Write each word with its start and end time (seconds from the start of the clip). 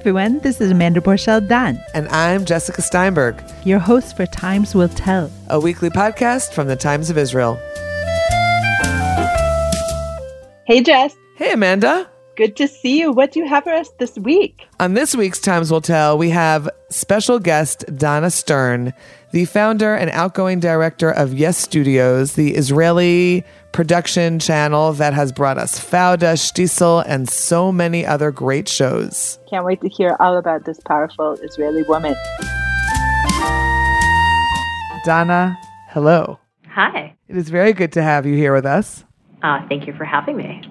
everyone, 0.00 0.38
this 0.38 0.62
is 0.62 0.70
Amanda 0.70 0.98
Borschel-Dan, 0.98 1.78
And 1.92 2.08
I'm 2.08 2.46
Jessica 2.46 2.80
Steinberg, 2.80 3.44
your 3.66 3.78
host 3.78 4.16
for 4.16 4.24
Times 4.24 4.74
Will 4.74 4.88
Tell. 4.88 5.30
a 5.50 5.60
weekly 5.60 5.90
podcast 5.90 6.54
from 6.54 6.68
the 6.68 6.74
Times 6.74 7.10
of 7.10 7.18
Israel. 7.18 7.56
Hey, 10.66 10.82
Jess. 10.82 11.14
Hey, 11.36 11.52
Amanda. 11.52 12.08
Good 12.34 12.56
to 12.56 12.66
see 12.66 12.98
you. 12.98 13.12
What 13.12 13.32
do 13.32 13.40
you 13.40 13.46
have 13.46 13.64
for 13.64 13.74
us 13.74 13.90
this 13.98 14.16
week? 14.16 14.66
On 14.78 14.94
this 14.94 15.14
week's 15.14 15.38
Times 15.38 15.70
Will 15.70 15.82
Tell, 15.82 16.16
we 16.16 16.30
have 16.30 16.70
special 16.88 17.38
guest 17.38 17.84
Donna 17.98 18.30
Stern, 18.30 18.94
the 19.32 19.44
founder 19.44 19.94
and 19.94 20.08
outgoing 20.12 20.60
director 20.60 21.10
of 21.10 21.34
Yes 21.34 21.58
Studios, 21.58 22.36
the 22.36 22.54
Israeli 22.54 23.44
production 23.72 24.38
channel 24.38 24.92
that 24.94 25.14
has 25.14 25.32
brought 25.32 25.58
us 25.58 25.78
Fauda, 25.78 26.34
Shtisel, 26.34 27.04
and 27.06 27.28
so 27.28 27.70
many 27.70 28.04
other 28.04 28.30
great 28.30 28.68
shows. 28.68 29.38
Can't 29.48 29.64
wait 29.64 29.80
to 29.82 29.88
hear 29.88 30.16
all 30.20 30.36
about 30.36 30.64
this 30.64 30.80
powerful 30.80 31.32
Israeli 31.42 31.82
woman. 31.84 32.14
Donna, 35.04 35.58
hello. 35.88 36.38
Hi. 36.68 37.14
It 37.28 37.36
is 37.36 37.48
very 37.48 37.72
good 37.72 37.92
to 37.92 38.02
have 38.02 38.26
you 38.26 38.34
here 38.34 38.52
with 38.52 38.66
us. 38.66 39.04
Uh, 39.42 39.66
thank 39.68 39.86
you 39.86 39.94
for 39.94 40.04
having 40.04 40.36
me. 40.36 40.62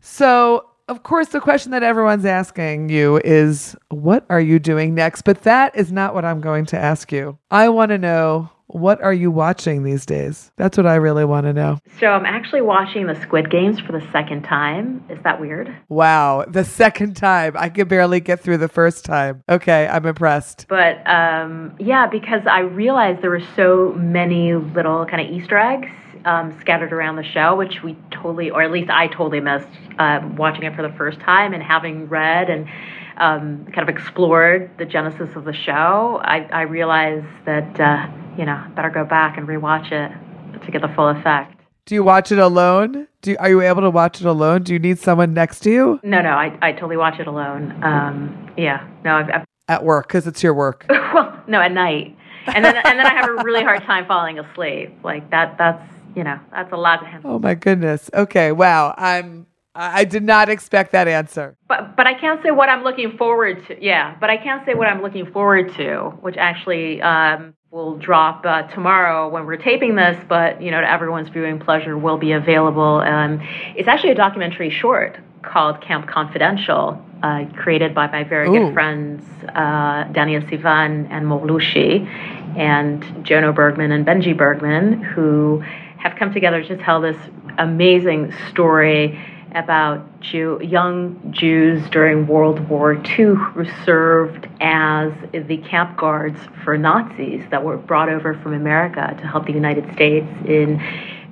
So, 0.00 0.66
of 0.88 1.04
course, 1.04 1.28
the 1.28 1.40
question 1.40 1.70
that 1.70 1.84
everyone's 1.84 2.24
asking 2.24 2.88
you 2.88 3.20
is, 3.24 3.76
what 3.90 4.26
are 4.28 4.40
you 4.40 4.58
doing 4.58 4.94
next? 4.94 5.22
But 5.22 5.42
that 5.42 5.76
is 5.76 5.92
not 5.92 6.14
what 6.14 6.24
I'm 6.24 6.40
going 6.40 6.66
to 6.66 6.78
ask 6.78 7.12
you. 7.12 7.38
I 7.50 7.68
want 7.68 7.90
to 7.90 7.98
know, 7.98 8.50
what 8.72 9.02
are 9.02 9.12
you 9.12 9.30
watching 9.30 9.82
these 9.82 10.06
days? 10.06 10.52
That's 10.56 10.76
what 10.76 10.86
I 10.86 10.96
really 10.96 11.24
want 11.24 11.46
to 11.46 11.52
know. 11.52 11.78
So 11.98 12.08
I'm 12.08 12.26
actually 12.26 12.62
watching 12.62 13.06
the 13.06 13.20
Squid 13.20 13.50
Games 13.50 13.80
for 13.80 13.92
the 13.92 14.06
second 14.12 14.42
time. 14.42 15.04
Is 15.08 15.18
that 15.24 15.40
weird? 15.40 15.74
Wow, 15.88 16.44
the 16.46 16.64
second 16.64 17.16
time. 17.16 17.56
I 17.56 17.68
could 17.68 17.88
barely 17.88 18.20
get 18.20 18.40
through 18.40 18.58
the 18.58 18.68
first 18.68 19.04
time. 19.04 19.42
Okay, 19.48 19.86
I'm 19.86 20.06
impressed. 20.06 20.66
But 20.68 21.06
um, 21.08 21.74
yeah, 21.78 22.06
because 22.06 22.42
I 22.46 22.60
realized 22.60 23.22
there 23.22 23.30
were 23.30 23.46
so 23.56 23.92
many 23.96 24.54
little 24.54 25.06
kind 25.06 25.26
of 25.26 25.34
Easter 25.34 25.58
eggs 25.58 25.90
um, 26.24 26.56
scattered 26.60 26.92
around 26.92 27.16
the 27.16 27.24
show, 27.24 27.56
which 27.56 27.82
we 27.82 27.96
totally, 28.10 28.50
or 28.50 28.62
at 28.62 28.70
least 28.70 28.90
I 28.90 29.08
totally 29.08 29.40
missed 29.40 29.68
um, 29.98 30.36
watching 30.36 30.64
it 30.64 30.74
for 30.76 30.82
the 30.82 30.94
first 30.96 31.20
time 31.20 31.52
and 31.54 31.62
having 31.62 32.08
read 32.08 32.50
and 32.50 32.68
um, 33.16 33.66
kind 33.66 33.88
of 33.88 33.88
explored 33.88 34.70
the 34.78 34.84
genesis 34.84 35.34
of 35.36 35.44
the 35.44 35.52
show. 35.52 36.20
I, 36.22 36.48
I 36.52 36.62
realized 36.62 37.26
that, 37.44 37.80
uh, 37.80 38.08
you 38.40 38.46
know, 38.46 38.64
better 38.74 38.88
go 38.88 39.04
back 39.04 39.36
and 39.36 39.46
rewatch 39.46 39.92
it 39.92 40.64
to 40.64 40.72
get 40.72 40.80
the 40.80 40.88
full 40.96 41.08
effect. 41.08 41.60
Do 41.84 41.94
you 41.94 42.02
watch 42.02 42.32
it 42.32 42.38
alone? 42.38 43.06
Do 43.20 43.32
you, 43.32 43.36
are 43.38 43.50
you 43.50 43.60
able 43.60 43.82
to 43.82 43.90
watch 43.90 44.18
it 44.18 44.26
alone? 44.26 44.62
Do 44.62 44.72
you 44.72 44.78
need 44.78 44.98
someone 44.98 45.34
next 45.34 45.60
to 45.60 45.70
you 45.70 46.00
No, 46.02 46.22
no, 46.22 46.30
I, 46.30 46.56
I 46.62 46.72
totally 46.72 46.96
watch 46.96 47.20
it 47.20 47.26
alone. 47.26 47.78
Um, 47.84 48.50
yeah, 48.56 48.88
no, 49.04 49.16
I've, 49.16 49.28
I've, 49.28 49.44
at 49.68 49.84
work 49.84 50.08
because 50.08 50.26
it's 50.26 50.42
your 50.42 50.54
work? 50.54 50.86
well, 50.88 51.38
no, 51.46 51.60
at 51.60 51.72
night, 51.72 52.16
and 52.46 52.64
then 52.64 52.76
and 52.78 52.98
then 52.98 53.06
I 53.06 53.12
have 53.12 53.28
a 53.28 53.44
really 53.44 53.62
hard 53.62 53.82
time 53.82 54.06
falling 54.06 54.38
asleep. 54.38 54.96
Like 55.04 55.30
that, 55.30 55.58
that's 55.58 55.82
you 56.16 56.24
know, 56.24 56.40
that's 56.50 56.72
a 56.72 56.76
lot 56.76 57.00
to 57.00 57.06
handle. 57.06 57.32
Oh 57.32 57.38
my 57.38 57.54
goodness. 57.54 58.08
Okay, 58.14 58.52
wow. 58.52 58.94
I'm 58.96 59.46
I 59.74 60.00
I 60.00 60.04
did 60.04 60.22
not 60.22 60.48
expect 60.48 60.92
that 60.92 61.08
answer. 61.08 61.56
But 61.68 61.94
but 61.94 62.06
I 62.06 62.14
can't 62.14 62.42
say 62.42 62.50
what 62.52 62.70
I'm 62.70 62.82
looking 62.84 63.16
forward 63.18 63.66
to. 63.68 63.84
Yeah, 63.84 64.16
but 64.18 64.30
I 64.30 64.38
can't 64.38 64.64
say 64.64 64.74
what 64.74 64.88
I'm 64.88 65.02
looking 65.02 65.30
forward 65.30 65.74
to, 65.76 66.14
which 66.20 66.36
actually 66.38 67.02
um, 67.02 67.54
will 67.70 67.96
drop 67.96 68.44
uh, 68.44 68.62
tomorrow 68.62 69.28
when 69.28 69.46
we're 69.46 69.56
taping 69.56 69.94
this. 69.94 70.20
But 70.28 70.60
you 70.60 70.72
know, 70.72 70.80
to 70.80 70.90
everyone's 70.90 71.28
viewing 71.28 71.60
pleasure, 71.60 71.96
will 71.96 72.18
be 72.18 72.32
available. 72.32 72.98
Um, 73.00 73.40
it's 73.76 73.86
actually 73.86 74.10
a 74.10 74.16
documentary 74.16 74.70
short 74.70 75.18
called 75.42 75.80
Camp 75.80 76.08
Confidential, 76.08 77.00
uh, 77.22 77.44
created 77.56 77.94
by 77.94 78.08
my 78.08 78.24
very 78.24 78.48
Ooh. 78.48 78.58
good 78.58 78.74
friends 78.74 79.24
uh, 79.54 80.04
Daniel 80.12 80.42
Sivan 80.42 81.08
and 81.10 81.26
Mor 81.28 81.46
Loushy, 81.46 82.08
and 82.56 83.02
Jono 83.24 83.54
Bergman 83.54 83.92
and 83.92 84.04
Benji 84.04 84.36
Bergman, 84.36 85.02
who 85.02 85.62
have 85.98 86.16
come 86.18 86.32
together 86.32 86.64
to 86.64 86.76
tell 86.76 87.00
this 87.00 87.16
amazing 87.58 88.32
story 88.50 89.20
about 89.54 90.20
Jew, 90.20 90.60
young 90.62 91.32
Jews 91.32 91.88
during 91.90 92.26
World 92.26 92.68
War 92.68 92.94
II 92.94 93.34
who 93.34 93.66
served 93.84 94.48
as 94.60 95.12
the 95.32 95.58
camp 95.58 95.96
guards 95.96 96.38
for 96.64 96.78
Nazis 96.78 97.44
that 97.50 97.64
were 97.64 97.76
brought 97.76 98.08
over 98.08 98.34
from 98.34 98.54
America 98.54 99.16
to 99.18 99.26
help 99.26 99.46
the 99.46 99.52
United 99.52 99.92
States 99.92 100.28
in 100.46 100.80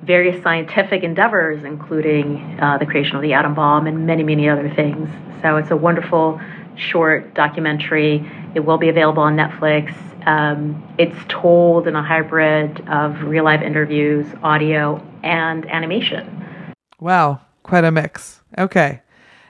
various 0.02 0.42
scientific 0.42 1.02
endeavors, 1.02 1.64
including 1.64 2.58
uh, 2.60 2.78
the 2.78 2.86
creation 2.86 3.16
of 3.16 3.22
the 3.22 3.34
atom 3.34 3.54
bomb 3.54 3.86
and 3.86 4.06
many, 4.06 4.22
many 4.22 4.48
other 4.48 4.72
things. 4.74 5.08
So 5.42 5.56
it's 5.56 5.70
a 5.70 5.76
wonderful 5.76 6.40
short 6.76 7.34
documentary. 7.34 8.28
It 8.54 8.60
will 8.60 8.78
be 8.78 8.88
available 8.88 9.22
on 9.22 9.36
Netflix. 9.36 9.94
Um, 10.26 10.82
it's 10.98 11.16
told 11.28 11.86
in 11.86 11.94
a 11.94 12.02
hybrid 12.02 12.88
of 12.88 13.22
real 13.22 13.44
life 13.44 13.62
interviews, 13.62 14.26
audio, 14.42 15.04
and 15.22 15.68
animation. 15.70 16.74
Wow, 17.00 17.40
quite 17.68 17.84
a 17.84 17.92
mix. 17.92 18.40
Okay. 18.56 19.02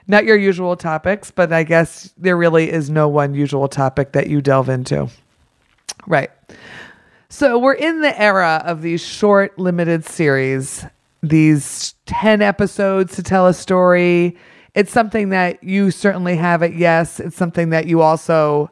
Not 0.07 0.25
your 0.25 0.37
usual 0.37 0.75
topics, 0.75 1.31
but 1.31 1.53
I 1.53 1.63
guess 1.63 2.13
there 2.17 2.35
really 2.35 2.69
is 2.69 2.89
no 2.89 3.07
one 3.07 3.33
usual 3.33 3.67
topic 3.69 4.11
that 4.11 4.27
you 4.27 4.41
delve 4.41 4.67
into. 4.67 5.09
Right. 6.05 6.29
So 7.29 7.57
we're 7.57 7.75
in 7.75 8.01
the 8.01 8.19
era 8.19 8.61
of 8.65 8.81
these 8.81 9.01
short, 9.05 9.57
limited 9.57 10.03
series, 10.03 10.85
these 11.23 11.93
10 12.07 12.41
episodes 12.41 13.15
to 13.15 13.23
tell 13.23 13.47
a 13.47 13.53
story. 13.53 14.35
It's 14.75 14.91
something 14.91 15.29
that 15.29 15.63
you 15.63 15.89
certainly 15.89 16.35
have 16.35 16.61
at 16.61 16.75
Yes. 16.75 17.19
It's 17.19 17.37
something 17.37 17.69
that 17.69 17.85
you 17.85 18.01
also, 18.01 18.69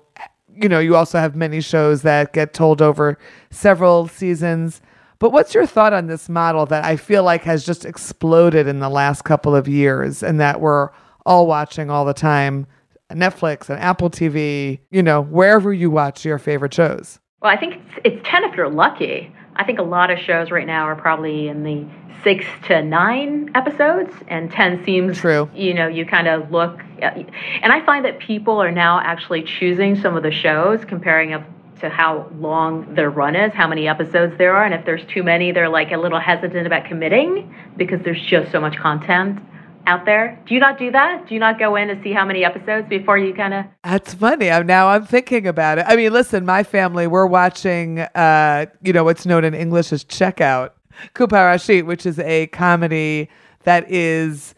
you 0.54 0.68
know, 0.68 0.80
you 0.80 0.96
also 0.96 1.20
have 1.20 1.36
many 1.36 1.62
shows 1.62 2.02
that 2.02 2.34
get 2.34 2.54
told 2.54 2.82
over 2.82 3.18
several 3.50 4.08
seasons. 4.10 4.82
But 5.20 5.32
what's 5.32 5.54
your 5.54 5.66
thought 5.66 5.94
on 5.94 6.08
this 6.08 6.30
model 6.30 6.66
that 6.68 6.84
I 6.84 6.96
feel 6.96 7.24
like 7.24 7.44
has 7.44 7.66
just 7.66 7.86
exploded 7.86 8.68
in 8.68 8.80
the 8.80 8.90
last 8.90 9.24
couple 9.24 9.56
of 9.56 9.68
years 9.68 10.22
and 10.22 10.40
that 10.40 10.62
we're 10.62 10.90
all 11.26 11.48
watching 11.48 11.90
all 11.90 12.06
the 12.06 12.14
time? 12.14 12.68
Netflix 13.12 13.70
and 13.70 13.80
Apple 13.80 14.10
TV, 14.10 14.80
you 14.92 15.02
know, 15.02 15.22
wherever 15.22 15.72
you 15.74 15.90
watch 15.90 16.26
your 16.26 16.38
favorite 16.38 16.74
shows. 16.74 17.20
Well, 17.42 17.52
I 17.52 17.58
think 17.58 17.76
it's, 17.76 18.16
it's 18.16 18.30
10 18.30 18.44
if 18.46 18.56
you're 18.56 18.70
lucky. 18.70 19.34
I 19.56 19.64
think 19.64 19.80
a 19.80 19.84
lot 19.84 20.12
of 20.12 20.20
shows 20.20 20.52
right 20.52 20.68
now 20.68 20.84
are 20.84 20.96
probably 20.96 21.48
in 21.48 21.64
the 21.64 21.86
six 22.24 22.46
to 22.66 22.84
nine 22.84 23.50
episodes, 23.56 24.14
and 24.28 24.52
10 24.52 24.84
seems, 24.84 25.18
True. 25.18 25.50
you 25.56 25.74
know, 25.74 25.88
you 25.88 26.06
kind 26.06 26.28
of 26.28 26.52
look. 26.52 26.82
At, 27.02 27.18
and 27.18 27.72
I 27.72 27.84
find 27.86 28.06
that 28.06 28.20
people 28.20 28.62
are 28.62 28.72
now 28.72 29.00
actually 29.00 29.44
choosing 29.44 30.00
some 30.00 30.16
of 30.16 30.24
the 30.24 30.32
shows, 30.32 30.84
comparing 30.86 31.34
up 31.34 31.44
to 31.82 31.90
how 31.90 32.30
long 32.36 32.94
their 32.96 33.10
run 33.10 33.36
is, 33.36 33.54
how 33.54 33.68
many 33.68 33.88
episodes 33.88 34.38
there 34.38 34.56
are. 34.56 34.66
And 34.66 34.74
if 34.74 34.86
there's 34.86 35.06
too 35.06 35.24
many, 35.24 35.52
they're 35.52 35.70
like 35.70 35.92
a 35.92 35.98
little 35.98 36.20
hesitant 36.20 36.66
about 36.66 36.86
committing 36.86 37.54
because 37.78 38.02
there's 38.04 38.22
just 38.22 38.52
so 38.52 38.60
much 38.60 38.78
content 38.78 39.40
out 39.88 40.06
there. 40.06 40.40
Do 40.46 40.54
you 40.54 40.60
not 40.60 40.78
do 40.78 40.92
that? 40.92 41.28
Do 41.28 41.34
you 41.34 41.40
not 41.40 41.58
go 41.58 41.76
in 41.76 41.88
to 41.88 42.02
see 42.04 42.12
how 42.12 42.26
many 42.26 42.44
episodes 42.44 42.88
before 42.90 43.18
you 43.18 43.34
kind 43.34 43.54
of. 43.54 43.66
That's 43.84 44.14
funny. 44.14 44.52
I'm 44.52 44.68
now 44.68 44.90
I'm 44.90 45.06
thinking 45.06 45.48
about 45.48 45.80
it. 45.80 45.86
I 45.88 45.96
mean, 45.96 46.12
listen, 46.12 46.46
my 46.46 46.64
family, 46.64 47.08
we're 47.08 47.26
watching 47.26 48.00
uh, 48.00 48.66
you 48.82 48.94
know, 48.94 49.06
what's 49.06 49.26
known 49.26 49.46
in 49.46 49.54
English 49.54 49.94
as 49.94 50.04
Checkout, 50.04 50.72
Kupa 51.16 51.30
Rashit, 51.30 51.86
which 51.86 52.06
is 52.06 52.20
a 52.20 52.48
comedy 52.48 53.30
that 53.64 53.90
is 53.90 54.54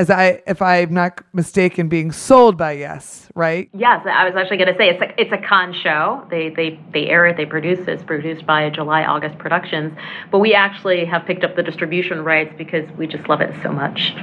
as 0.00 0.08
I 0.08 0.42
if 0.46 0.62
I'm 0.62 0.94
not 0.94 1.22
mistaken 1.34 1.88
being 1.90 2.10
sold 2.10 2.56
by 2.56 2.72
Yes, 2.72 3.28
right? 3.34 3.68
Yes, 3.74 4.04
I 4.10 4.24
was 4.24 4.34
actually 4.34 4.56
going 4.56 4.72
to 4.72 4.78
say 4.78 4.88
it's 4.88 5.02
a 5.02 5.20
it's 5.20 5.30
a 5.30 5.46
Kan 5.46 5.74
show. 5.74 6.26
They 6.30 6.48
they 6.48 6.80
they 6.94 7.06
air 7.08 7.26
it, 7.26 7.36
they 7.36 7.44
produce 7.44 7.80
it. 7.80 7.88
It's 7.88 8.02
produced 8.02 8.46
by 8.46 8.70
July 8.70 9.04
August 9.04 9.36
Productions, 9.38 9.92
but 10.32 10.38
we 10.38 10.54
actually 10.54 11.04
have 11.04 11.26
picked 11.26 11.44
up 11.44 11.54
the 11.54 11.62
distribution 11.62 12.24
rights 12.24 12.54
because 12.56 12.90
we 12.96 13.06
just 13.06 13.28
love 13.28 13.42
it 13.42 13.54
so 13.62 13.70
much, 13.70 14.14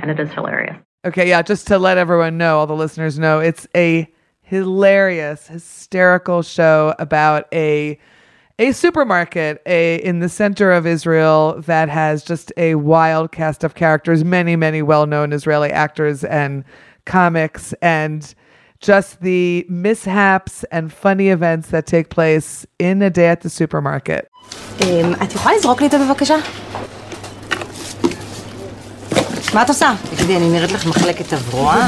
and 0.00 0.08
it 0.08 0.20
is 0.20 0.32
hilarious. 0.32 0.76
Okay, 1.04 1.28
yeah, 1.28 1.42
just 1.42 1.66
to 1.66 1.78
let 1.78 1.98
everyone 1.98 2.38
know, 2.38 2.60
all 2.60 2.68
the 2.68 2.76
listeners 2.76 3.18
know, 3.18 3.40
it's 3.40 3.66
a 3.74 4.08
hilarious, 4.42 5.48
hysterical 5.48 6.42
show 6.42 6.94
about 7.00 7.46
a 7.52 7.98
a 8.59 8.71
supermarket 8.73 9.61
a 9.65 9.95
in 10.03 10.19
the 10.19 10.29
center 10.29 10.71
of 10.71 10.85
Israel 10.85 11.61
that 11.65 11.87
has 11.89 12.23
just 12.23 12.51
a 12.57 12.75
wild 12.75 13.31
cast 13.31 13.63
of 13.63 13.73
characters, 13.75 14.23
many, 14.23 14.55
many 14.55 14.81
well-known 14.81 15.31
Israeli 15.31 15.71
actors 15.71 16.23
and 16.23 16.63
comics 17.05 17.73
and 17.81 18.35
just 18.81 19.21
the 19.21 19.65
mishaps 19.69 20.63
and 20.71 20.91
funny 20.91 21.29
events 21.29 21.69
that 21.69 21.85
take 21.85 22.09
place 22.09 22.65
in 22.79 23.01
a 23.01 23.09
day 23.09 23.27
at 23.27 23.41
the 23.41 23.49
supermarket. 23.49 24.27
אמ, 24.81 25.13
את 25.23 25.33
יכולה 25.33 25.55
לזרוק 25.55 25.81
לי 25.81 25.85
את 25.87 25.91
זה 25.91 25.97
בבקשה? 25.97 26.35
מה 29.53 29.61
את 29.61 29.69
עושה? 29.69 29.93
תגידי, 30.15 30.37
אני 30.37 30.49
נראית 30.49 30.71
לך 30.71 30.85
מחלקת 30.85 31.25
תברואה? 31.29 31.87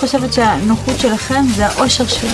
חושבת 0.00 0.32
שהנוחות 0.32 0.94
שלכם 0.98 1.42
זה 1.56 1.66
האושר 1.66 2.04
שלי. 2.04 2.30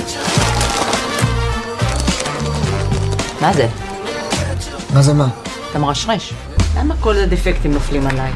מה 3.40 3.52
זה? 3.52 3.66
מה 4.94 5.02
זה 5.02 5.14
מה? 5.14 5.26
אתה 5.70 5.78
מרשרש. 5.78 6.32
למה 6.78 6.94
כל 7.00 7.14
הדפקטים 7.16 7.72
נופלים 7.72 8.06
עליי? 8.06 8.32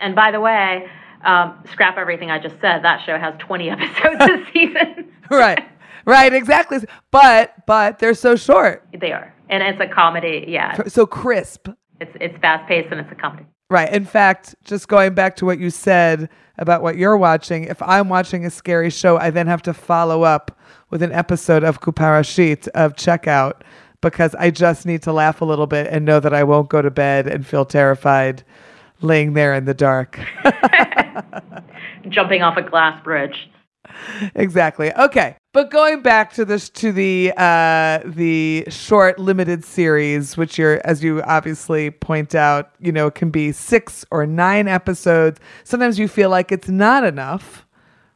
And 0.00 0.14
by 0.16 0.30
the 0.32 0.40
way, 0.40 0.88
um, 1.24 1.52
scrap 1.72 1.96
everything 1.96 2.30
I 2.30 2.38
just 2.38 2.56
said. 2.60 2.82
That 2.82 2.98
show 3.06 3.16
has 3.18 3.34
20 3.38 3.70
episodes 3.70 4.18
this 4.18 4.42
season. 4.52 4.88
right. 5.30 5.60
Right, 6.04 6.32
exactly. 6.32 6.78
But 7.12 7.54
but 7.66 8.00
they're 8.00 8.14
so 8.14 8.34
short. 8.34 8.82
They 9.00 9.12
are. 9.12 9.32
And 9.48 9.62
it's 9.62 9.80
a 9.80 9.86
comedy. 9.86 10.44
Yeah. 10.48 10.82
So 10.88 11.06
crisp. 11.06 11.68
It's 12.00 12.14
it's 12.20 12.36
fast 12.44 12.66
paced 12.68 12.88
and 12.90 13.00
it's 13.00 13.12
a 13.12 13.14
comedy. 13.14 13.46
Right. 13.70 13.90
In 13.92 14.04
fact, 14.04 14.54
just 14.64 14.88
going 14.88 15.14
back 15.14 15.36
to 15.36 15.46
what 15.46 15.58
you 15.60 15.70
said 15.70 16.28
about 16.57 16.81
what 16.81 16.97
you're 16.97 17.17
watching, 17.17 17.65
if 17.65 17.81
I'm 17.81 18.09
watching 18.09 18.45
a 18.45 18.49
scary 18.49 18.89
show, 18.89 19.17
I 19.17 19.29
then 19.29 19.47
have 19.47 19.61
to 19.63 19.73
follow 19.73 20.23
up 20.23 20.57
with 20.89 21.01
an 21.01 21.11
episode 21.11 21.63
of 21.63 21.81
Kupa 21.81 22.03
Rashit 22.03 22.67
of 22.69 22.95
Checkout 22.95 23.61
because 24.01 24.35
I 24.35 24.51
just 24.51 24.85
need 24.85 25.01
to 25.03 25.13
laugh 25.13 25.41
a 25.41 25.45
little 25.45 25.67
bit 25.67 25.87
and 25.87 26.05
know 26.05 26.19
that 26.19 26.33
I 26.33 26.43
won't 26.43 26.69
go 26.69 26.81
to 26.81 26.91
bed 26.91 27.27
and 27.27 27.45
feel 27.45 27.65
terrified 27.65 28.43
laying 29.01 29.33
there 29.33 29.53
in 29.53 29.65
the 29.65 29.73
dark. 29.73 30.19
Jumping 32.09 32.41
off 32.41 32.57
a 32.57 32.61
glass 32.61 33.03
bridge. 33.03 33.49
Exactly. 34.35 34.93
Okay. 34.93 35.35
But 35.57 35.71
going 35.71 36.03
back 36.03 36.33
to 36.33 36.45
this 36.45 36.69
to 36.69 36.91
the 36.91 37.33
uh 37.35 38.01
the 38.05 38.65
short 38.69 39.17
limited 39.17 39.65
series, 39.65 40.37
which 40.37 40.59
you're 40.59 40.79
as 40.85 41.03
you 41.03 41.23
obviously 41.23 41.89
point 41.89 42.35
out, 42.35 42.69
you 42.79 42.91
know, 42.91 43.09
can 43.09 43.31
be 43.31 43.51
six 43.51 44.05
or 44.11 44.27
nine 44.27 44.67
episodes. 44.67 45.39
Sometimes 45.63 45.97
you 45.97 46.07
feel 46.07 46.29
like 46.29 46.51
it's 46.51 46.69
not 46.69 47.03
enough, 47.03 47.65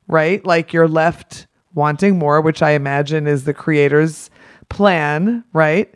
right? 0.08 0.46
Like 0.46 0.72
you're 0.72 0.88
left 0.88 1.48
wanting 1.74 2.20
more, 2.20 2.42
which 2.42 2.62
I 2.62 2.74
imagine 2.74 3.26
is 3.26 3.46
the 3.46 3.56
creator's 3.56 4.30
plan, 4.70 5.44
right? 5.52 5.92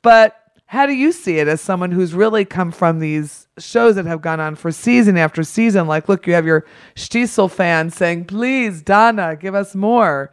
But 0.00 0.34
how 0.64 0.86
do 0.86 0.94
you 0.94 1.12
see 1.12 1.36
it 1.40 1.46
as 1.46 1.60
someone 1.60 1.90
who's 1.90 2.14
really 2.14 2.46
come 2.46 2.72
from 2.72 3.00
these 3.00 3.48
shows 3.58 3.96
that 3.96 4.06
have 4.06 4.22
gone 4.22 4.40
on 4.40 4.54
for 4.54 4.72
season 4.72 5.18
after 5.18 5.42
season? 5.42 5.88
Like, 5.88 6.08
look, 6.08 6.26
you 6.26 6.32
have 6.32 6.46
your 6.46 6.64
Shtisel 6.94 7.50
fans 7.50 7.94
saying, 7.94 8.24
please, 8.24 8.80
Donna, 8.80 9.36
give 9.36 9.54
us 9.54 9.74
more. 9.74 10.30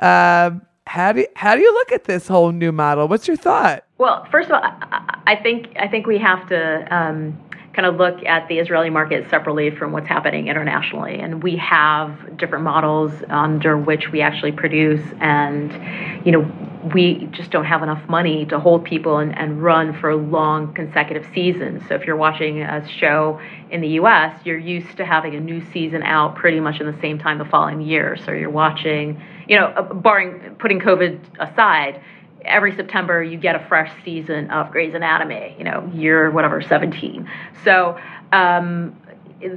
Uh, 0.00 0.50
how 0.86 1.12
do 1.12 1.20
you, 1.20 1.26
how 1.36 1.54
do 1.54 1.62
you 1.62 1.72
look 1.72 1.92
at 1.92 2.04
this 2.04 2.26
whole 2.26 2.50
new 2.50 2.72
model? 2.72 3.06
What's 3.06 3.28
your 3.28 3.36
thought? 3.36 3.84
Well, 3.98 4.26
first 4.30 4.48
of 4.50 4.54
all, 4.54 4.62
I, 4.62 5.22
I 5.26 5.36
think 5.36 5.76
I 5.78 5.86
think 5.86 6.06
we 6.06 6.18
have 6.18 6.48
to 6.48 6.94
um, 6.94 7.38
kind 7.74 7.86
of 7.86 7.96
look 7.96 8.24
at 8.24 8.48
the 8.48 8.58
Israeli 8.58 8.90
market 8.90 9.28
separately 9.30 9.70
from 9.70 9.92
what's 9.92 10.08
happening 10.08 10.48
internationally. 10.48 11.20
And 11.20 11.42
we 11.42 11.56
have 11.56 12.36
different 12.36 12.64
models 12.64 13.12
under 13.28 13.78
which 13.78 14.10
we 14.10 14.20
actually 14.20 14.52
produce. 14.52 15.02
And, 15.20 16.26
you 16.26 16.32
know, 16.32 16.50
we 16.94 17.28
just 17.30 17.50
don't 17.50 17.66
have 17.66 17.82
enough 17.82 18.08
money 18.08 18.46
to 18.46 18.58
hold 18.58 18.84
people 18.84 19.18
and, 19.18 19.36
and 19.38 19.62
run 19.62 19.98
for 20.00 20.16
long 20.16 20.74
consecutive 20.74 21.26
seasons. 21.32 21.82
So 21.88 21.94
if 21.94 22.06
you're 22.06 22.16
watching 22.16 22.62
a 22.62 22.86
show 22.88 23.40
in 23.70 23.82
the 23.82 23.88
US, 24.00 24.40
you're 24.44 24.58
used 24.58 24.96
to 24.96 25.04
having 25.04 25.34
a 25.34 25.40
new 25.40 25.62
season 25.72 26.02
out 26.02 26.36
pretty 26.36 26.58
much 26.58 26.80
in 26.80 26.86
the 26.86 26.98
same 27.00 27.18
time 27.18 27.38
the 27.38 27.44
following 27.44 27.80
year. 27.82 28.16
So 28.24 28.32
you're 28.32 28.50
watching, 28.50 29.22
you 29.50 29.56
know, 29.56 29.82
barring 29.94 30.54
putting 30.60 30.78
COVID 30.78 31.18
aside, 31.40 32.00
every 32.42 32.74
September 32.76 33.20
you 33.20 33.36
get 33.36 33.56
a 33.56 33.66
fresh 33.66 33.90
season 34.04 34.48
of 34.52 34.70
Grey's 34.70 34.94
Anatomy, 34.94 35.56
you 35.58 35.64
know, 35.64 35.90
year 35.92 36.30
whatever 36.30 36.62
17. 36.62 37.28
So 37.64 37.98
um, 38.32 38.96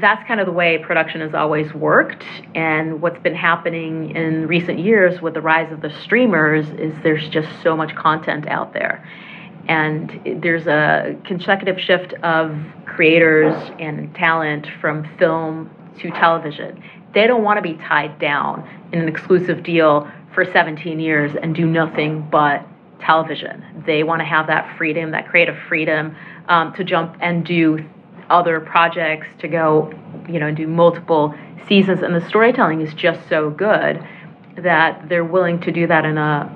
that's 0.02 0.28
kind 0.28 0.40
of 0.40 0.48
the 0.48 0.52
way 0.52 0.80
production 0.80 1.22
has 1.22 1.36
always 1.36 1.72
worked. 1.76 2.24
And 2.56 3.04
what's 3.04 3.22
been 3.22 3.36
happening 3.36 4.16
in 4.16 4.48
recent 4.48 4.80
years 4.80 5.22
with 5.22 5.36
the 5.36 5.42
rise 5.42 5.72
of 5.72 5.82
the 5.82 5.92
streamers 6.02 6.68
is 6.72 6.92
there's 7.04 7.30
just 7.30 7.50
so 7.62 7.78
much 7.78 7.94
content 7.96 8.48
out 8.48 8.74
there. 8.74 9.08
And 9.70 10.42
there's 10.42 10.66
a 10.66 11.16
consecutive 11.24 11.80
shift 11.80 12.14
of 12.24 12.58
creators 12.88 13.54
and 13.78 14.14
talent 14.16 14.66
from 14.82 15.08
film 15.20 15.70
to 16.00 16.10
television. 16.10 16.84
They 17.14 17.28
don't 17.28 17.44
want 17.44 17.58
to 17.58 17.62
be 17.62 17.76
tied 17.76 18.20
down 18.20 18.68
in 18.92 19.00
an 19.00 19.08
exclusive 19.08 19.64
deal 19.64 20.10
for 20.34 20.46
17 20.46 21.00
years 21.00 21.36
and 21.42 21.56
do 21.56 21.66
nothing 21.66 22.28
but 22.32 22.66
television. 23.00 23.84
They 23.86 24.04
want 24.04 24.22
to 24.22 24.26
have 24.26 24.48
that 24.48 24.78
freedom, 24.78 25.12
that 25.12 25.28
creative 25.28 25.58
freedom 25.68 26.16
um, 26.48 26.74
to 26.74 26.84
jump 26.84 27.18
and 27.22 27.46
do 27.46 27.86
other 28.30 28.60
projects, 28.60 29.28
to 29.40 29.48
go, 29.48 29.94
you 30.28 30.40
know, 30.40 30.48
and 30.48 30.58
do 30.58 30.68
multiple 30.68 31.36
seasons. 31.68 32.02
And 32.02 32.16
the 32.16 32.28
storytelling 32.28 32.82
is 32.82 32.94
just 32.94 33.28
so 33.30 33.50
good 33.50 34.06
that 34.56 35.10
they're 35.10 35.26
willing 35.26 35.60
to 35.62 35.72
do 35.72 35.88
that 35.88 36.06
in 36.06 36.18
a 36.18 36.50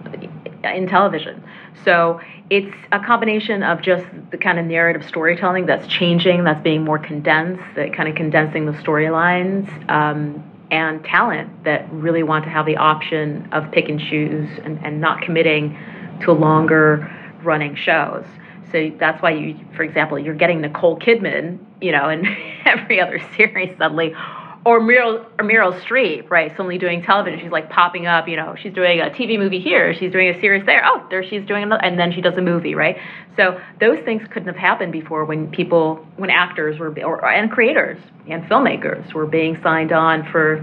in 0.63 0.88
television. 0.88 1.44
So 1.83 2.19
it's 2.49 2.75
a 2.91 2.99
combination 2.99 3.63
of 3.63 3.81
just 3.81 4.05
the 4.31 4.38
kind 4.38 4.57
of 4.57 4.65
narrative 4.65 5.05
storytelling 5.05 5.65
that's 5.65 5.88
changing, 5.88 6.44
that's 6.45 6.63
being 6.63 6.83
more 6.83 6.97
condensed, 6.97 7.63
that 7.75 7.94
kind 7.94 8.07
of 8.07 8.15
condensing 8.15 8.65
the 8.65 8.71
storylines, 8.71 9.67
um, 9.89 10.44
and 10.71 11.03
talent 11.03 11.63
that 11.63 11.91
really 11.91 12.23
want 12.23 12.44
to 12.45 12.49
have 12.49 12.65
the 12.65 12.77
option 12.77 13.47
of 13.51 13.69
pick 13.71 13.89
and 13.89 13.99
choose 13.99 14.49
and, 14.63 14.79
and 14.85 14.99
not 15.01 15.21
committing 15.21 15.77
to 16.21 16.31
longer 16.31 17.09
running 17.44 17.75
shows. 17.75 18.25
So 18.71 18.91
that's 19.00 19.21
why 19.21 19.31
you, 19.31 19.57
for 19.75 19.83
example, 19.83 20.19
you're 20.19 20.35
getting 20.35 20.61
Nicole 20.61 21.00
Kidman, 21.00 21.59
you 21.81 21.91
know, 21.91 22.09
in 22.09 22.25
every 22.65 23.00
other 23.00 23.19
series 23.35 23.77
suddenly, 23.77 24.13
or 24.67 24.81
Meryl, 24.81 25.25
or 25.39 25.45
Meryl 25.45 25.79
Streep, 25.81 26.29
right? 26.29 26.51
Suddenly 26.51 26.77
doing 26.77 27.01
television, 27.01 27.39
she's 27.39 27.51
like 27.51 27.69
popping 27.69 28.05
up, 28.05 28.27
you 28.27 28.35
know, 28.35 28.55
she's 28.61 28.73
doing 28.73 28.99
a 28.99 29.05
TV 29.05 29.39
movie 29.39 29.61
here, 29.61 29.93
she's 29.93 30.11
doing 30.11 30.27
a 30.27 30.39
series 30.41 30.65
there, 30.65 30.83
oh, 30.85 31.07
there 31.09 31.23
she's 31.23 31.45
doing 31.45 31.63
another, 31.63 31.83
and 31.83 31.97
then 31.97 32.11
she 32.11 32.19
does 32.19 32.35
a 32.35 32.41
movie, 32.41 32.75
right? 32.75 32.97
So 33.37 33.61
those 33.79 34.03
things 34.03 34.27
couldn't 34.29 34.47
have 34.47 34.57
happened 34.57 34.91
before 34.91 35.23
when 35.23 35.49
people, 35.51 36.05
when 36.17 36.29
actors 36.29 36.79
were, 36.79 36.89
or 37.01 37.25
and 37.25 37.49
creators 37.49 37.97
and 38.27 38.43
filmmakers 38.43 39.13
were 39.13 39.25
being 39.25 39.57
signed 39.63 39.93
on 39.93 40.29
for 40.31 40.61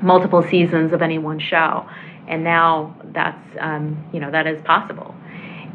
multiple 0.00 0.42
seasons 0.48 0.92
of 0.92 1.02
any 1.02 1.18
one 1.18 1.40
show 1.40 1.88
and 2.28 2.44
now 2.44 2.96
that's 3.12 3.56
um, 3.60 4.04
you 4.12 4.20
know 4.20 4.30
that 4.30 4.46
is 4.46 4.60
possible. 4.62 5.14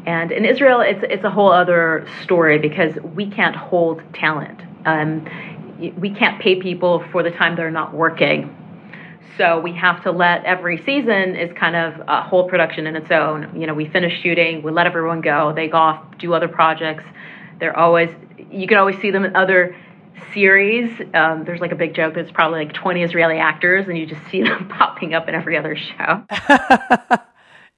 And 0.06 0.32
in 0.32 0.44
Israel, 0.44 0.80
it's 0.80 1.00
it's 1.02 1.24
a 1.24 1.30
whole 1.30 1.52
other 1.52 2.06
story 2.22 2.58
because 2.58 2.94
we 3.02 3.30
can't 3.30 3.56
hold 3.56 4.02
talent. 4.14 4.60
Um, 4.86 5.26
we 5.98 6.10
can't 6.10 6.40
pay 6.40 6.56
people 6.56 7.04
for 7.10 7.22
the 7.22 7.30
time 7.30 7.56
they're 7.56 7.70
not 7.70 7.94
working. 7.94 8.56
So 9.36 9.58
we 9.58 9.72
have 9.74 10.02
to 10.02 10.10
let 10.10 10.44
every 10.44 10.76
season 10.84 11.34
is 11.36 11.50
kind 11.56 11.76
of 11.76 12.06
a 12.06 12.22
whole 12.22 12.48
production 12.48 12.86
in 12.86 12.96
its 12.96 13.10
own. 13.10 13.58
You 13.58 13.66
know, 13.66 13.74
we 13.74 13.88
finish 13.88 14.20
shooting, 14.22 14.62
we 14.62 14.70
let 14.70 14.86
everyone 14.86 15.20
go, 15.20 15.52
they 15.54 15.68
go 15.68 15.78
off, 15.78 16.18
do 16.18 16.34
other 16.34 16.48
projects. 16.48 17.04
They're 17.58 17.76
always 17.76 18.10
you 18.50 18.66
can 18.66 18.78
always 18.78 19.00
see 19.00 19.10
them 19.10 19.24
in 19.24 19.36
other 19.36 19.76
series. 20.34 20.90
Um, 21.14 21.44
there's 21.44 21.60
like 21.60 21.72
a 21.72 21.76
big 21.76 21.94
joke. 21.94 22.14
There's 22.14 22.30
probably 22.32 22.64
like 22.64 22.74
20 22.74 23.02
Israeli 23.02 23.38
actors, 23.38 23.88
and 23.88 23.96
you 23.96 24.06
just 24.06 24.22
see 24.30 24.42
them 24.44 24.68
popping 24.68 25.14
up 25.14 25.28
in 25.28 25.34
every 25.34 25.56
other 25.56 25.76
show. 25.76 26.24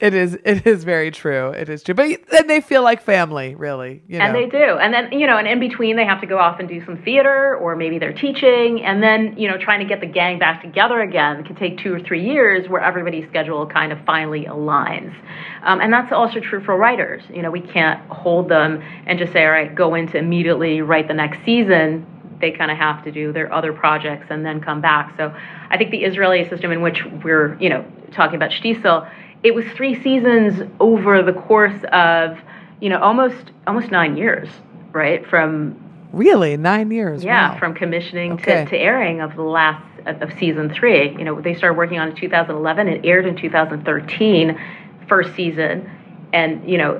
it 0.02 0.14
is. 0.14 0.36
It 0.44 0.66
is 0.66 0.82
very 0.82 1.12
true. 1.12 1.50
It 1.50 1.68
is 1.68 1.84
true. 1.84 1.94
But 1.94 2.26
then 2.28 2.48
they 2.48 2.60
feel 2.60 2.82
like 2.82 3.02
family, 3.02 3.54
really. 3.54 4.02
You 4.08 4.18
know? 4.18 4.24
And 4.24 4.34
they 4.34 4.46
do. 4.46 4.58
And 4.58 4.92
then 4.92 5.12
you 5.12 5.28
know, 5.28 5.38
and 5.38 5.46
in 5.46 5.60
between, 5.60 5.94
they 5.94 6.04
have 6.04 6.20
to 6.22 6.26
go 6.26 6.38
off 6.38 6.58
and 6.58 6.68
do 6.68 6.84
some 6.84 7.00
theater, 7.04 7.56
or 7.56 7.76
maybe 7.76 8.00
they're 8.00 8.12
teaching, 8.12 8.82
and 8.84 9.00
then 9.00 9.38
you 9.38 9.48
know, 9.48 9.56
trying 9.56 9.78
to 9.78 9.86
get 9.86 10.00
the 10.00 10.06
gang 10.06 10.40
back 10.40 10.60
together 10.60 11.00
again 11.00 11.44
can 11.44 11.54
take 11.54 11.78
two 11.78 11.94
or 11.94 12.00
three 12.00 12.26
years, 12.26 12.68
where 12.68 12.82
everybody's 12.82 13.28
schedule 13.28 13.64
kind 13.66 13.92
of 13.92 13.98
finally 14.04 14.44
aligns. 14.46 15.14
Um, 15.62 15.80
and 15.80 15.92
that's 15.92 16.12
also 16.12 16.40
true 16.40 16.64
for 16.64 16.76
writers. 16.76 17.22
You 17.32 17.42
know, 17.42 17.52
we 17.52 17.60
can't 17.60 18.04
hold 18.10 18.48
them 18.48 18.82
and 19.06 19.20
just 19.20 19.32
say, 19.32 19.44
all 19.44 19.52
right, 19.52 19.72
go 19.72 19.94
into 19.94 20.18
immediately 20.18 20.82
write 20.82 21.06
the 21.06 21.14
next 21.14 21.44
season 21.44 22.06
they 22.40 22.50
kind 22.50 22.72
of 22.72 22.76
have 22.76 23.04
to 23.04 23.12
do 23.12 23.32
their 23.32 23.52
other 23.54 23.72
projects 23.72 24.26
and 24.28 24.44
then 24.44 24.60
come 24.60 24.80
back. 24.80 25.14
So 25.16 25.32
I 25.70 25.78
think 25.78 25.92
the 25.92 26.02
Israeli 26.02 26.48
system 26.48 26.72
in 26.72 26.82
which 26.82 26.98
we're, 27.22 27.56
you 27.60 27.68
know, 27.68 27.84
talking 28.12 28.34
about 28.34 28.50
Shtisel, 28.50 29.08
it 29.42 29.54
was 29.54 29.64
three 29.74 30.00
seasons 30.02 30.68
over 30.78 31.22
the 31.22 31.32
course 31.32 31.84
of, 31.92 32.38
you 32.80 32.88
know, 32.88 33.00
almost 33.00 33.50
almost 33.66 33.90
nine 33.90 34.16
years, 34.16 34.48
right? 34.92 35.26
From 35.26 35.76
really 36.12 36.56
nine 36.56 36.90
years. 36.90 37.24
Yeah, 37.24 37.52
wow. 37.52 37.58
from 37.58 37.74
commissioning 37.74 38.32
okay. 38.32 38.64
to, 38.64 38.70
to 38.70 38.76
airing 38.76 39.20
of 39.20 39.34
the 39.34 39.42
last 39.42 39.84
of 40.06 40.32
season 40.38 40.72
three. 40.72 41.10
You 41.10 41.24
know, 41.24 41.40
they 41.40 41.54
started 41.54 41.76
working 41.76 41.98
on 41.98 42.08
it 42.08 42.10
in 42.12 42.16
2011. 42.16 42.88
It 42.88 43.04
aired 43.04 43.26
in 43.26 43.36
2013, 43.36 44.60
first 45.08 45.34
season, 45.34 45.90
and 46.32 46.68
you 46.68 46.78
know, 46.78 46.98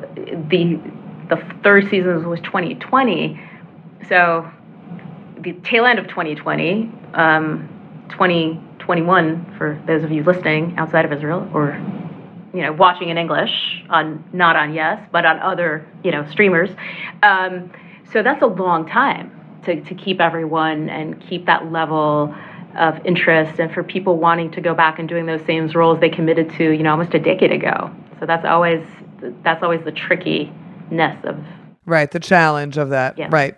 the 0.50 0.80
the 1.28 1.36
third 1.62 1.88
season 1.88 2.28
was 2.28 2.40
2020. 2.40 3.40
So 4.08 4.50
the 5.38 5.52
tail 5.64 5.86
end 5.86 5.98
of 5.98 6.08
2020, 6.08 6.90
um, 7.14 7.68
2021 8.10 9.54
for 9.56 9.80
those 9.86 10.02
of 10.02 10.10
you 10.10 10.22
listening 10.22 10.76
outside 10.76 11.04
of 11.04 11.12
Israel 11.12 11.48
or 11.54 11.80
you 12.54 12.62
know 12.62 12.72
watching 12.72 13.08
in 13.08 13.18
English 13.18 13.50
on 13.90 14.24
not 14.32 14.56
on 14.56 14.74
Yes 14.74 15.00
but 15.12 15.24
on 15.24 15.38
other 15.40 15.86
you 16.04 16.10
know 16.10 16.26
streamers. 16.30 16.70
Um, 17.22 17.70
so 18.12 18.22
that's 18.22 18.42
a 18.42 18.46
long 18.46 18.86
time 18.86 19.30
to, 19.64 19.80
to 19.82 19.94
keep 19.94 20.20
everyone 20.20 20.90
and 20.90 21.20
keep 21.28 21.46
that 21.46 21.72
level 21.72 22.34
of 22.76 23.04
interest 23.06 23.58
and 23.58 23.72
for 23.72 23.82
people 23.82 24.16
wanting 24.16 24.50
to 24.50 24.60
go 24.60 24.74
back 24.74 24.98
and 24.98 25.08
doing 25.08 25.26
those 25.26 25.44
same 25.44 25.68
roles 25.68 26.00
they 26.00 26.08
committed 26.08 26.50
to 26.54 26.70
you 26.70 26.82
know 26.82 26.90
almost 26.90 27.14
a 27.14 27.18
decade 27.18 27.52
ago. 27.52 27.94
So 28.20 28.26
that's 28.26 28.44
always 28.44 28.86
that's 29.42 29.62
always 29.62 29.84
the 29.84 29.92
trickiness 29.92 31.16
of 31.24 31.42
right 31.86 32.10
the 32.10 32.20
challenge 32.20 32.76
of 32.76 32.90
that 32.90 33.18
yeah. 33.18 33.28
right 33.30 33.56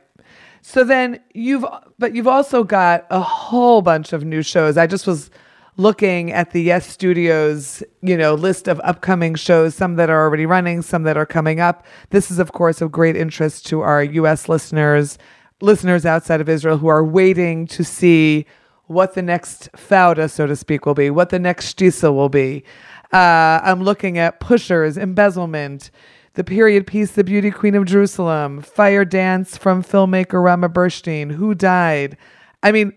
So 0.66 0.82
then 0.82 1.20
you've, 1.34 1.64
but 1.98 2.14
you've 2.14 2.26
also 2.26 2.64
got 2.64 3.06
a 3.10 3.20
whole 3.20 3.82
bunch 3.82 4.14
of 4.14 4.24
new 4.24 4.40
shows. 4.42 4.78
I 4.78 4.86
just 4.86 5.06
was 5.06 5.30
looking 5.76 6.30
at 6.30 6.52
the 6.52 6.62
Yes 6.62 6.86
Studios, 6.86 7.82
you 8.00 8.16
know, 8.16 8.34
list 8.34 8.68
of 8.68 8.80
upcoming 8.84 9.34
shows, 9.34 9.74
some 9.74 9.96
that 9.96 10.10
are 10.10 10.22
already 10.22 10.46
running, 10.46 10.82
some 10.82 11.02
that 11.04 11.16
are 11.16 11.26
coming 11.26 11.60
up. 11.60 11.84
This 12.10 12.30
is, 12.30 12.38
of 12.38 12.52
course, 12.52 12.80
of 12.80 12.92
great 12.92 13.16
interest 13.16 13.66
to 13.66 13.80
our 13.80 14.02
U.S. 14.02 14.48
listeners, 14.48 15.18
listeners 15.60 16.06
outside 16.06 16.40
of 16.40 16.48
Israel 16.48 16.78
who 16.78 16.88
are 16.88 17.04
waiting 17.04 17.66
to 17.68 17.84
see 17.84 18.46
what 18.86 19.14
the 19.14 19.22
next 19.22 19.70
Fauda, 19.72 20.30
so 20.30 20.46
to 20.46 20.54
speak, 20.54 20.86
will 20.86 20.94
be, 20.94 21.10
what 21.10 21.30
the 21.30 21.38
next 21.38 21.76
Shtisa 21.76 22.14
will 22.14 22.28
be. 22.28 22.64
Uh, 23.12 23.60
I'm 23.62 23.82
looking 23.82 24.18
at 24.18 24.40
Pushers, 24.40 24.96
Embezzlement, 24.98 25.90
the 26.34 26.44
period 26.44 26.86
piece 26.86 27.12
The 27.12 27.24
Beauty 27.24 27.50
Queen 27.50 27.74
of 27.74 27.84
Jerusalem, 27.84 28.60
Fire 28.60 29.04
Dance 29.04 29.56
from 29.56 29.82
filmmaker 29.82 30.42
Rama 30.42 30.68
Burshtein, 30.68 31.32
Who 31.32 31.54
Died. 31.54 32.16
I 32.62 32.72
mean, 32.72 32.92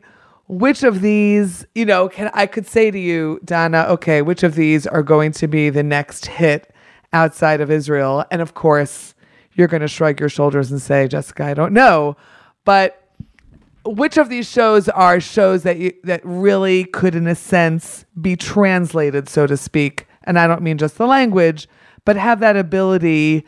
which 0.47 0.83
of 0.83 1.01
these, 1.01 1.65
you 1.75 1.85
know, 1.85 2.07
can 2.07 2.31
I 2.33 2.45
could 2.45 2.65
say 2.65 2.89
to 2.89 2.99
you, 2.99 3.39
Donna, 3.43 3.85
okay, 3.89 4.21
which 4.21 4.43
of 4.43 4.55
these 4.55 4.87
are 4.87 5.03
going 5.03 5.31
to 5.33 5.47
be 5.47 5.69
the 5.69 5.83
next 5.83 6.25
hit 6.25 6.73
outside 7.11 7.59
of 7.59 7.69
Israel? 7.69 8.23
And 8.31 8.41
of 8.41 8.53
course, 8.53 9.13
you're 9.53 9.67
going 9.67 9.81
to 9.81 9.87
shrug 9.87 10.19
your 10.19 10.29
shoulders 10.29 10.71
and 10.71 10.81
say, 10.81 11.07
Jessica, 11.07 11.43
I 11.43 11.53
don't 11.53 11.73
know. 11.73 12.15
But 12.63 13.03
which 13.85 14.17
of 14.17 14.29
these 14.29 14.49
shows 14.49 14.87
are 14.89 15.19
shows 15.19 15.63
that 15.63 15.77
you, 15.77 15.93
that 16.03 16.21
really 16.23 16.85
could, 16.85 17.15
in 17.15 17.27
a 17.27 17.35
sense, 17.35 18.05
be 18.19 18.35
translated, 18.35 19.27
so 19.27 19.47
to 19.47 19.57
speak? 19.57 20.07
And 20.23 20.39
I 20.39 20.47
don't 20.47 20.61
mean 20.61 20.77
just 20.77 20.97
the 20.97 21.07
language, 21.07 21.67
but 22.05 22.15
have 22.15 22.39
that 22.39 22.55
ability, 22.55 23.45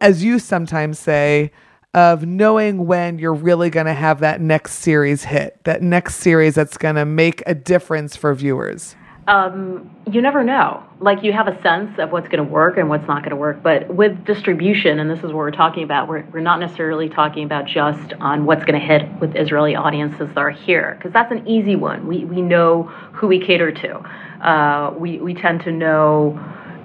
as 0.00 0.24
you 0.24 0.38
sometimes 0.38 0.98
say, 0.98 1.52
of 1.94 2.24
knowing 2.24 2.86
when 2.86 3.18
you're 3.18 3.34
really 3.34 3.70
going 3.70 3.86
to 3.86 3.92
have 3.94 4.20
that 4.20 4.40
next 4.40 4.74
series 4.76 5.24
hit, 5.24 5.62
that 5.64 5.82
next 5.82 6.16
series 6.16 6.54
that's 6.54 6.78
going 6.78 6.94
to 6.94 7.04
make 7.04 7.42
a 7.46 7.54
difference 7.54 8.16
for 8.16 8.34
viewers? 8.34 8.96
Um, 9.28 9.94
you 10.10 10.20
never 10.20 10.42
know. 10.42 10.82
Like 10.98 11.22
you 11.22 11.32
have 11.32 11.46
a 11.46 11.62
sense 11.62 11.96
of 11.98 12.10
what's 12.10 12.26
going 12.26 12.44
to 12.44 12.50
work 12.50 12.76
and 12.76 12.88
what's 12.88 13.06
not 13.06 13.18
going 13.22 13.30
to 13.30 13.36
work. 13.36 13.62
But 13.62 13.94
with 13.94 14.24
distribution, 14.24 14.98
and 14.98 15.08
this 15.08 15.18
is 15.18 15.26
what 15.26 15.36
we're 15.36 15.52
talking 15.52 15.84
about, 15.84 16.08
we're, 16.08 16.24
we're 16.32 16.40
not 16.40 16.58
necessarily 16.58 17.08
talking 17.08 17.44
about 17.44 17.66
just 17.66 18.14
on 18.14 18.46
what's 18.46 18.64
going 18.64 18.80
to 18.80 18.84
hit 18.84 19.08
with 19.20 19.36
Israeli 19.36 19.76
audiences 19.76 20.28
that 20.28 20.38
are 20.38 20.50
here, 20.50 20.96
because 20.96 21.12
that's 21.12 21.30
an 21.30 21.46
easy 21.46 21.76
one. 21.76 22.08
We, 22.08 22.24
we 22.24 22.40
know 22.42 22.84
who 23.12 23.28
we 23.28 23.38
cater 23.38 23.70
to. 23.70 23.98
Uh, 24.44 24.92
we, 24.98 25.18
we 25.18 25.34
tend 25.34 25.60
to 25.62 25.70
know 25.70 26.36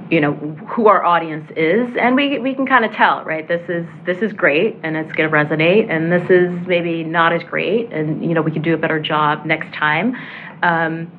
you 0.09 0.21
know 0.21 0.33
who 0.33 0.87
our 0.87 1.03
audience 1.03 1.49
is 1.55 1.95
and 1.97 2.15
we 2.15 2.39
we 2.39 2.53
can 2.53 2.65
kind 2.65 2.85
of 2.85 2.91
tell 2.93 3.23
right? 3.23 3.47
This 3.47 3.67
is 3.69 3.85
this 4.05 4.19
is 4.19 4.33
great 4.33 4.77
and 4.83 4.95
it's 4.95 5.11
going 5.13 5.29
to 5.29 5.35
resonate 5.35 5.89
and 5.89 6.11
this 6.11 6.29
is 6.29 6.67
maybe 6.67 7.03
not 7.03 7.33
as 7.33 7.43
great 7.43 7.91
and 7.91 8.23
you 8.23 8.33
know 8.33 8.41
we 8.41 8.51
can 8.51 8.61
do 8.61 8.73
a 8.73 8.77
better 8.77 8.99
job 8.99 9.45
next 9.45 9.73
time. 9.73 10.15
Um, 10.63 11.11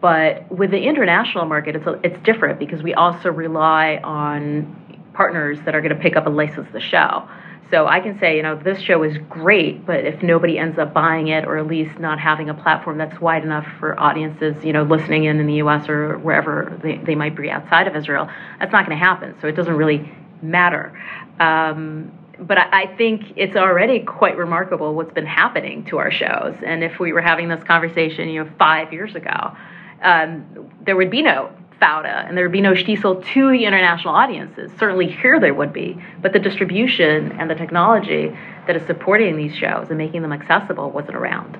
but 0.00 0.50
with 0.50 0.70
the 0.70 0.82
international 0.82 1.44
market 1.46 1.76
it's 1.76 1.86
a, 1.86 2.00
it's 2.02 2.22
different 2.24 2.58
because 2.58 2.82
we 2.82 2.94
also 2.94 3.30
rely 3.30 4.00
on 4.02 5.10
partners 5.14 5.58
that 5.64 5.74
are 5.74 5.80
going 5.80 5.94
to 5.94 6.00
pick 6.00 6.16
up 6.16 6.26
and 6.26 6.36
license 6.36 6.68
the 6.72 6.80
show 6.80 7.28
so 7.70 7.86
I 7.86 8.00
can 8.00 8.18
say, 8.20 8.36
you 8.36 8.42
know, 8.42 8.54
this 8.54 8.80
show 8.80 9.02
is 9.02 9.16
great, 9.28 9.84
but 9.84 10.04
if 10.04 10.22
nobody 10.22 10.58
ends 10.58 10.78
up 10.78 10.94
buying 10.94 11.28
it 11.28 11.44
or 11.44 11.58
at 11.58 11.66
least 11.66 11.98
not 11.98 12.20
having 12.20 12.48
a 12.48 12.54
platform 12.54 12.98
that's 12.98 13.20
wide 13.20 13.42
enough 13.42 13.66
for 13.80 13.98
audiences, 13.98 14.64
you 14.64 14.72
know, 14.72 14.84
listening 14.84 15.24
in 15.24 15.40
in 15.40 15.46
the 15.46 15.54
US 15.54 15.88
or 15.88 16.18
wherever 16.18 16.78
they, 16.82 16.98
they 16.98 17.14
might 17.14 17.36
be 17.36 17.50
outside 17.50 17.88
of 17.88 17.96
Israel, 17.96 18.28
that's 18.60 18.72
not 18.72 18.86
going 18.86 18.96
to 18.96 19.04
happen. 19.04 19.34
So 19.40 19.48
it 19.48 19.56
doesn't 19.56 19.76
really 19.76 20.08
matter. 20.42 20.96
Um, 21.40 22.12
but 22.38 22.58
I, 22.58 22.94
think 22.96 23.32
it's 23.36 23.56
already 23.56 24.00
quite 24.00 24.36
remarkable 24.36 24.94
what's 24.94 25.12
been 25.12 25.26
happening 25.26 25.84
to 25.86 25.98
our 25.98 26.10
shows. 26.10 26.54
And 26.64 26.84
if 26.84 26.98
we 27.00 27.12
were 27.14 27.22
having 27.22 27.48
this 27.48 27.64
conversation, 27.64 28.28
you 28.28 28.44
know, 28.44 28.50
five 28.58 28.92
years 28.92 29.14
ago, 29.14 29.56
um, 30.02 30.70
there 30.84 30.96
would 30.96 31.10
be 31.10 31.22
no 31.22 31.50
Fauda, 31.80 32.26
and 32.26 32.36
there 32.36 32.44
would 32.44 32.52
be 32.52 32.60
no 32.60 32.72
Shtisel 32.72 33.24
to 33.34 33.50
the 33.50 33.64
international 33.64 34.14
audiences. 34.14 34.70
Certainly 34.78 35.10
here 35.10 35.38
there 35.38 35.52
would 35.52 35.72
be, 35.72 36.02
but 36.22 36.32
the 36.32 36.38
distribution 36.38 37.32
and 37.32 37.50
the 37.50 37.54
technology 37.54 38.36
that 38.66 38.76
is 38.76 38.86
supporting 38.86 39.36
these 39.36 39.54
shows 39.54 39.88
and 39.88 39.98
making 39.98 40.22
them 40.22 40.32
accessible 40.32 40.90
wasn't 40.90 41.16
around. 41.16 41.58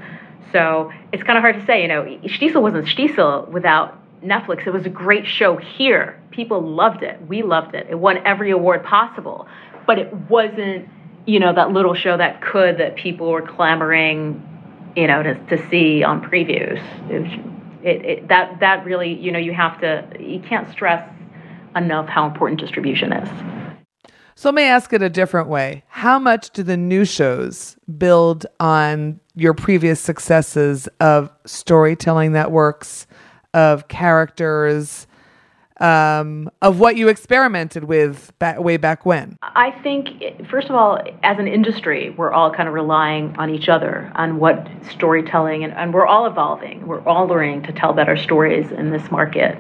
So 0.52 0.92
it's 1.12 1.22
kind 1.22 1.36
of 1.36 1.42
hard 1.42 1.56
to 1.56 1.66
say, 1.66 1.82
you 1.82 1.88
know, 1.88 2.04
Shtisel 2.04 2.62
wasn't 2.62 2.86
Shtisel 2.86 3.48
without 3.48 3.98
Netflix. 4.22 4.66
It 4.66 4.72
was 4.72 4.86
a 4.86 4.90
great 4.90 5.26
show 5.26 5.56
here. 5.56 6.20
People 6.30 6.62
loved 6.62 7.02
it. 7.02 7.20
We 7.26 7.42
loved 7.42 7.74
it. 7.74 7.88
It 7.90 7.98
won 7.98 8.18
every 8.26 8.50
award 8.50 8.84
possible, 8.84 9.46
but 9.86 9.98
it 9.98 10.12
wasn't, 10.30 10.88
you 11.26 11.40
know, 11.40 11.52
that 11.52 11.72
little 11.72 11.94
show 11.94 12.16
that 12.16 12.40
could 12.40 12.78
that 12.78 12.96
people 12.96 13.30
were 13.30 13.42
clamoring, 13.42 14.42
you 14.96 15.06
know, 15.06 15.22
to, 15.22 15.34
to 15.34 15.68
see 15.68 16.02
on 16.02 16.22
previews. 16.22 16.80
It 17.82 18.04
it, 18.04 18.28
that 18.28 18.60
that 18.60 18.84
really 18.84 19.12
you 19.12 19.32
know 19.32 19.38
you 19.38 19.52
have 19.52 19.80
to 19.80 20.06
you 20.18 20.40
can't 20.40 20.70
stress 20.70 21.08
enough 21.74 22.08
how 22.08 22.26
important 22.26 22.60
distribution 22.60 23.12
is. 23.12 23.28
So 24.38 24.50
let 24.50 24.54
me 24.54 24.64
ask 24.64 24.92
it 24.92 25.00
a 25.00 25.08
different 25.08 25.48
way. 25.48 25.82
How 25.88 26.18
much 26.18 26.50
do 26.50 26.62
the 26.62 26.76
new 26.76 27.06
shows 27.06 27.78
build 27.96 28.44
on 28.60 29.18
your 29.34 29.54
previous 29.54 29.98
successes 29.98 30.88
of 31.00 31.30
storytelling 31.46 32.32
that 32.32 32.52
works, 32.52 33.06
of 33.54 33.88
characters, 33.88 35.06
um, 35.80 36.50
of 36.62 36.80
what 36.80 36.96
you 36.96 37.08
experimented 37.08 37.84
with 37.84 38.32
way 38.58 38.76
back 38.76 39.04
when? 39.04 39.36
I 39.42 39.72
think, 39.82 40.08
first 40.48 40.68
of 40.68 40.74
all, 40.74 40.98
as 41.22 41.38
an 41.38 41.46
industry, 41.46 42.10
we're 42.10 42.32
all 42.32 42.52
kind 42.52 42.68
of 42.68 42.74
relying 42.74 43.36
on 43.36 43.50
each 43.50 43.68
other 43.68 44.10
on 44.14 44.38
what 44.38 44.66
storytelling, 44.90 45.64
and, 45.64 45.72
and 45.74 45.92
we're 45.92 46.06
all 46.06 46.26
evolving. 46.26 46.86
We're 46.86 47.06
all 47.06 47.26
learning 47.26 47.64
to 47.64 47.72
tell 47.72 47.92
better 47.92 48.16
stories 48.16 48.70
in 48.72 48.90
this 48.90 49.10
market. 49.10 49.56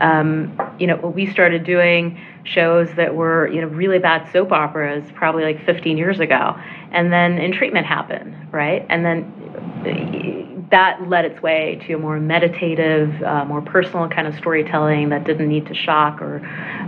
Um, 0.00 0.58
you 0.78 0.86
know, 0.86 0.96
we 0.96 1.26
started 1.30 1.64
doing 1.64 2.18
shows 2.44 2.88
that 2.96 3.14
were, 3.14 3.48
you 3.48 3.60
know, 3.60 3.66
really 3.68 3.98
bad 3.98 4.30
soap 4.32 4.52
operas 4.52 5.04
probably 5.14 5.44
like 5.44 5.64
15 5.66 5.98
years 5.98 6.20
ago, 6.20 6.56
and 6.92 7.12
then 7.12 7.38
in 7.38 7.52
treatment 7.52 7.86
happened, 7.86 8.34
right? 8.52 8.86
And 8.88 9.04
then 9.04 10.57
that 10.70 11.08
led 11.08 11.24
its 11.24 11.40
way 11.42 11.82
to 11.86 11.94
a 11.94 11.98
more 11.98 12.20
meditative, 12.20 13.22
uh, 13.22 13.44
more 13.44 13.62
personal 13.62 14.08
kind 14.08 14.26
of 14.26 14.34
storytelling 14.34 15.08
that 15.08 15.24
didn't 15.24 15.48
need 15.48 15.66
to 15.66 15.74
shock 15.74 16.20
or, 16.20 16.40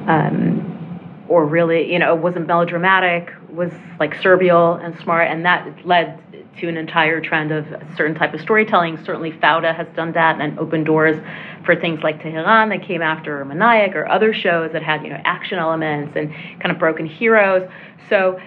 um, 0.06 1.24
or 1.28 1.46
really, 1.46 1.90
you 1.90 1.98
know, 1.98 2.14
wasn't 2.14 2.46
melodramatic, 2.46 3.32
was 3.48 3.72
like 3.98 4.14
surreal 4.16 4.82
and 4.84 4.98
smart, 5.00 5.28
and 5.28 5.44
that 5.44 5.86
led 5.86 6.18
to 6.58 6.68
an 6.68 6.76
entire 6.76 7.20
trend 7.20 7.52
of 7.52 7.66
a 7.72 7.96
certain 7.96 8.14
type 8.14 8.34
of 8.34 8.40
storytelling. 8.40 9.02
Certainly, 9.04 9.32
Fauda 9.32 9.74
has 9.74 9.86
done 9.96 10.12
that 10.12 10.40
and 10.40 10.58
opened 10.58 10.86
doors 10.86 11.16
for 11.64 11.74
things 11.74 12.02
like 12.02 12.22
Tehran 12.22 12.68
that 12.70 12.82
came 12.82 13.02
after 13.02 13.44
Maniac 13.44 13.94
or 13.94 14.08
other 14.08 14.34
shows 14.34 14.72
that 14.72 14.82
had, 14.82 15.02
you 15.02 15.10
know, 15.10 15.20
action 15.24 15.58
elements 15.58 16.16
and 16.16 16.32
kind 16.60 16.70
of 16.70 16.78
broken 16.78 17.06
heroes. 17.06 17.68
So 18.08 18.38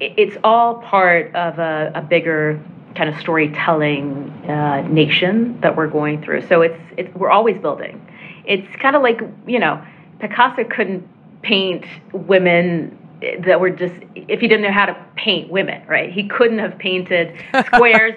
it's 0.00 0.36
all 0.42 0.76
part 0.76 1.34
of 1.34 1.58
a, 1.58 1.92
a 1.94 2.00
bigger 2.00 2.60
kind 2.96 3.08
of 3.08 3.20
storytelling 3.20 4.30
uh, 4.48 4.86
nation 4.88 5.60
that 5.60 5.76
we're 5.76 5.86
going 5.86 6.22
through. 6.22 6.46
So 6.46 6.62
it's, 6.62 6.80
it's 6.96 7.14
we're 7.14 7.30
always 7.30 7.58
building. 7.58 8.06
It's 8.44 8.66
kind 8.76 8.96
of 8.96 9.02
like 9.02 9.20
you 9.46 9.58
know 9.58 9.84
Picasso 10.18 10.64
couldn't 10.64 11.08
paint 11.42 11.84
women 12.12 12.96
that 13.44 13.60
were 13.60 13.70
just 13.70 13.94
if 14.14 14.40
he 14.40 14.48
didn't 14.48 14.62
know 14.62 14.72
how 14.72 14.86
to 14.86 15.06
paint 15.16 15.50
women, 15.50 15.86
right? 15.86 16.12
He 16.12 16.26
couldn't 16.28 16.58
have 16.58 16.78
painted 16.78 17.42
squares, 17.66 18.14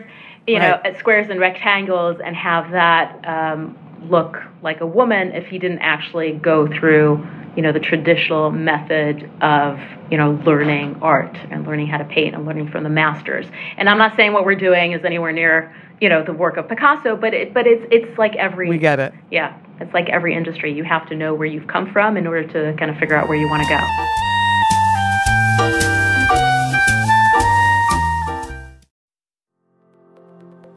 you 0.48 0.58
right. 0.58 0.84
know, 0.84 1.00
squares 1.00 1.30
and 1.30 1.40
rectangles 1.40 2.18
and 2.24 2.36
have 2.36 2.72
that 2.72 3.28
um, 3.28 3.78
look 4.10 4.38
like 4.62 4.82
a 4.82 4.88
woman 4.88 5.32
if 5.34 5.48
he 5.48 5.58
didn't 5.60 5.80
actually 5.80 6.34
go 6.34 6.68
through 6.68 7.26
you 7.56 7.62
know 7.62 7.72
the 7.72 7.80
traditional 7.80 8.52
method 8.52 9.30
of 9.42 9.80
you 10.12 10.18
know 10.18 10.40
learning 10.46 10.98
art 11.02 11.36
and 11.52 11.66
learning 11.66 11.88
how 11.88 11.98
to 11.98 12.06
paint 12.06 12.36
and 12.36 12.46
learning 12.46 12.70
from 12.70 12.84
the 12.84 12.90
masters. 12.90 13.46
And 13.78 13.90
i'm 13.90 13.98
not 13.98 14.16
saying 14.16 14.34
what 14.34 14.46
we're 14.46 14.56
doing 14.56 14.94
is 14.94 15.04
anywhere 15.06 15.32
near 15.32 15.76
you 16.02 16.10
know 16.10 16.24
the 16.24 16.34
work 16.34 16.58
of 16.58 16.68
picasso 16.68 17.16
but 17.16 17.34
it 17.34 17.54
but 17.54 17.68
it's 17.68 17.86
it's 17.92 18.18
like 18.18 18.36
every 18.36 18.70
we 18.70 18.78
get 18.78 19.00
it. 19.00 19.14
Yeah 19.32 19.58
it's 19.80 19.94
like 19.94 20.08
every 20.10 20.36
industry. 20.36 20.72
You 20.74 20.84
have 20.84 21.10
to 21.10 21.16
know 21.16 21.34
where 21.34 21.48
you've 21.48 21.68
come 21.68 21.92
from 21.92 22.16
in 22.16 22.28
order 22.28 22.48
to 22.48 22.78
kind 22.78 22.92
of 22.92 22.98
figure 22.98 23.16
out 23.16 23.28
where 23.28 23.38
you 23.38 23.50
want 23.50 23.64
to 23.64 23.70
go 23.70 24.33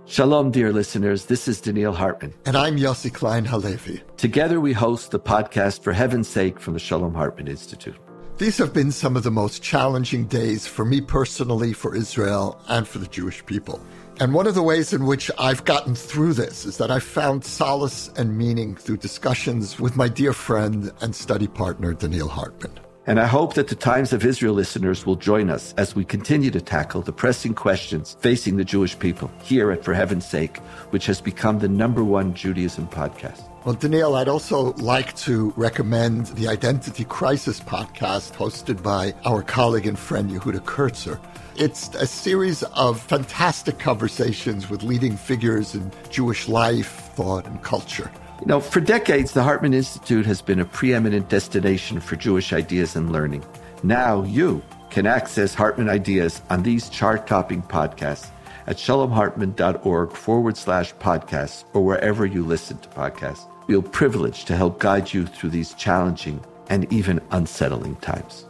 Shalom, 0.08 0.52
dear 0.52 0.72
listeners. 0.72 1.24
This 1.24 1.48
is 1.48 1.60
Donniel 1.60 1.92
Hartman. 1.92 2.32
And 2.44 2.56
I'm 2.56 2.76
Yossi 2.76 3.12
Klein 3.12 3.44
Halevi. 3.44 4.00
Together, 4.16 4.60
we 4.60 4.72
host 4.72 5.10
the 5.10 5.18
podcast 5.18 5.82
For 5.82 5.92
Heaven's 5.92 6.28
Sake 6.28 6.60
from 6.60 6.74
the 6.74 6.78
Shalom 6.78 7.12
Hartman 7.12 7.48
Institute. 7.48 7.96
These 8.38 8.56
have 8.58 8.72
been 8.72 8.92
some 8.92 9.16
of 9.16 9.24
the 9.24 9.32
most 9.32 9.64
challenging 9.64 10.26
days 10.26 10.64
for 10.64 10.84
me 10.84 11.00
personally, 11.00 11.72
for 11.72 11.96
Israel, 11.96 12.56
and 12.68 12.86
for 12.86 13.00
the 13.00 13.08
Jewish 13.08 13.44
people. 13.46 13.80
And 14.20 14.32
one 14.32 14.46
of 14.46 14.54
the 14.54 14.62
ways 14.62 14.92
in 14.92 15.06
which 15.06 15.28
I've 15.40 15.64
gotten 15.64 15.96
through 15.96 16.34
this 16.34 16.64
is 16.66 16.76
that 16.76 16.92
I've 16.92 17.02
found 17.02 17.44
solace 17.44 18.08
and 18.16 18.38
meaning 18.38 18.76
through 18.76 18.98
discussions 18.98 19.80
with 19.80 19.96
my 19.96 20.06
dear 20.06 20.32
friend 20.32 20.92
and 21.00 21.16
study 21.16 21.48
partner, 21.48 21.94
Donniel 21.94 22.30
Hartman. 22.30 22.78
And 23.08 23.20
I 23.20 23.26
hope 23.26 23.54
that 23.54 23.68
the 23.68 23.76
Times 23.76 24.12
of 24.12 24.24
Israel 24.24 24.54
listeners 24.54 25.06
will 25.06 25.14
join 25.14 25.48
us 25.48 25.72
as 25.76 25.94
we 25.94 26.04
continue 26.04 26.50
to 26.50 26.60
tackle 26.60 27.02
the 27.02 27.12
pressing 27.12 27.54
questions 27.54 28.16
facing 28.18 28.56
the 28.56 28.64
Jewish 28.64 28.98
people 28.98 29.30
here 29.44 29.70
at 29.70 29.84
For 29.84 29.94
Heaven's 29.94 30.26
Sake, 30.26 30.56
which 30.90 31.06
has 31.06 31.20
become 31.20 31.60
the 31.60 31.68
number 31.68 32.02
one 32.02 32.34
Judaism 32.34 32.88
podcast. 32.88 33.44
Well, 33.64 33.76
Donniel, 33.76 34.18
I'd 34.18 34.26
also 34.26 34.72
like 34.74 35.14
to 35.18 35.52
recommend 35.56 36.26
the 36.38 36.48
Identity 36.48 37.04
Crisis 37.04 37.60
podcast 37.60 38.32
hosted 38.32 38.82
by 38.82 39.14
our 39.24 39.40
colleague 39.40 39.86
and 39.86 39.96
friend 39.96 40.28
Yehuda 40.28 40.64
Kurtzer. 40.64 41.20
It's 41.54 41.94
a 41.94 42.08
series 42.08 42.64
of 42.64 43.00
fantastic 43.00 43.78
conversations 43.78 44.68
with 44.68 44.82
leading 44.82 45.16
figures 45.16 45.76
in 45.76 45.92
Jewish 46.10 46.48
life, 46.48 47.12
thought, 47.14 47.46
and 47.46 47.62
culture. 47.62 48.10
You 48.40 48.46
know, 48.46 48.60
for 48.60 48.80
decades, 48.80 49.32
the 49.32 49.42
Hartman 49.42 49.72
Institute 49.72 50.26
has 50.26 50.42
been 50.42 50.60
a 50.60 50.64
preeminent 50.64 51.28
destination 51.30 52.00
for 52.00 52.16
Jewish 52.16 52.52
ideas 52.52 52.94
and 52.94 53.10
learning. 53.10 53.44
Now 53.82 54.22
you 54.22 54.62
can 54.90 55.06
access 55.06 55.54
Hartman 55.54 55.88
ideas 55.88 56.42
on 56.50 56.62
these 56.62 56.88
chart 56.90 57.26
topping 57.26 57.62
podcasts 57.62 58.30
at 58.66 58.76
shalomhartman.org 58.76 60.12
forward 60.12 60.56
slash 60.56 60.94
podcasts 60.96 61.64
or 61.72 61.84
wherever 61.84 62.26
you 62.26 62.44
listen 62.44 62.78
to 62.78 62.88
podcasts. 62.90 63.48
Feel 63.66 63.82
privileged 63.82 64.46
to 64.48 64.56
help 64.56 64.80
guide 64.80 65.12
you 65.12 65.26
through 65.26 65.50
these 65.50 65.74
challenging 65.74 66.42
and 66.68 66.92
even 66.92 67.20
unsettling 67.30 67.96
times. 67.96 68.45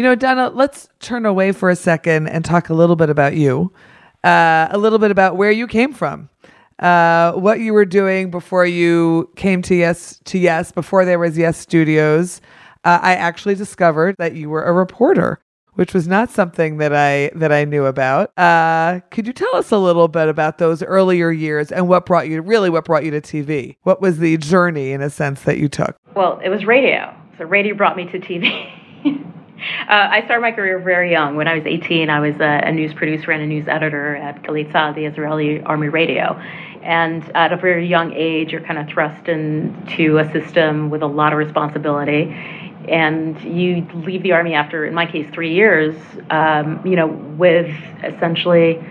You 0.00 0.04
know, 0.04 0.14
Donna, 0.14 0.48
let's 0.48 0.88
turn 1.00 1.26
away 1.26 1.52
for 1.52 1.68
a 1.68 1.76
second 1.76 2.26
and 2.28 2.42
talk 2.42 2.70
a 2.70 2.72
little 2.72 2.96
bit 2.96 3.10
about 3.10 3.36
you, 3.36 3.70
uh, 4.24 4.66
a 4.70 4.78
little 4.78 4.98
bit 4.98 5.10
about 5.10 5.36
where 5.36 5.50
you 5.50 5.66
came 5.66 5.92
from, 5.92 6.30
uh, 6.78 7.32
what 7.32 7.60
you 7.60 7.74
were 7.74 7.84
doing 7.84 8.30
before 8.30 8.64
you 8.64 9.28
came 9.36 9.60
to 9.60 9.74
Yes 9.74 10.18
to 10.24 10.38
Yes, 10.38 10.72
before 10.72 11.04
there 11.04 11.18
was 11.18 11.36
Yes 11.36 11.58
Studios. 11.58 12.40
Uh, 12.82 12.98
I 13.02 13.14
actually 13.14 13.56
discovered 13.56 14.16
that 14.16 14.34
you 14.34 14.48
were 14.48 14.64
a 14.64 14.72
reporter, 14.72 15.38
which 15.74 15.92
was 15.92 16.08
not 16.08 16.30
something 16.30 16.78
that 16.78 16.94
I 16.94 17.30
that 17.34 17.52
I 17.52 17.66
knew 17.66 17.84
about. 17.84 18.32
Uh, 18.38 19.00
could 19.10 19.26
you 19.26 19.34
tell 19.34 19.54
us 19.54 19.70
a 19.70 19.76
little 19.76 20.08
bit 20.08 20.28
about 20.30 20.56
those 20.56 20.82
earlier 20.82 21.30
years 21.30 21.70
and 21.70 21.88
what 21.88 22.06
brought 22.06 22.26
you, 22.26 22.40
really, 22.40 22.70
what 22.70 22.86
brought 22.86 23.04
you 23.04 23.10
to 23.10 23.20
TV? 23.20 23.76
What 23.82 24.00
was 24.00 24.18
the 24.18 24.38
journey, 24.38 24.92
in 24.92 25.02
a 25.02 25.10
sense, 25.10 25.42
that 25.42 25.58
you 25.58 25.68
took? 25.68 25.94
Well, 26.16 26.40
it 26.42 26.48
was 26.48 26.64
radio. 26.64 27.14
So 27.36 27.44
radio 27.44 27.74
brought 27.74 27.98
me 27.98 28.06
to 28.06 28.18
TV. 28.18 29.26
Uh, 29.88 30.08
I 30.10 30.24
started 30.24 30.42
my 30.42 30.52
career 30.52 30.78
very 30.78 31.10
young. 31.10 31.36
When 31.36 31.48
I 31.48 31.54
was 31.54 31.64
18, 31.66 32.10
I 32.10 32.20
was 32.20 32.34
a, 32.40 32.60
a 32.64 32.72
news 32.72 32.94
producer 32.94 33.30
and 33.30 33.42
a 33.42 33.46
news 33.46 33.68
editor 33.68 34.16
at 34.16 34.42
Galei 34.42 34.70
Tzahal, 34.70 34.94
the 34.94 35.04
Israeli 35.04 35.60
Army 35.62 35.88
radio. 35.88 36.40
And 36.82 37.24
at 37.36 37.52
a 37.52 37.56
very 37.56 37.86
young 37.86 38.12
age, 38.12 38.52
you're 38.52 38.62
kind 38.62 38.78
of 38.78 38.88
thrust 38.88 39.28
into 39.28 40.18
a 40.18 40.30
system 40.32 40.90
with 40.90 41.02
a 41.02 41.06
lot 41.06 41.32
of 41.32 41.38
responsibility. 41.38 42.34
And 42.88 43.38
you 43.42 43.86
leave 43.94 44.22
the 44.22 44.32
army 44.32 44.54
after, 44.54 44.86
in 44.86 44.94
my 44.94 45.04
case, 45.04 45.28
three 45.32 45.54
years, 45.54 45.94
um, 46.30 46.80
you 46.84 46.96
know, 46.96 47.06
with 47.06 47.70
essentially 48.02 48.82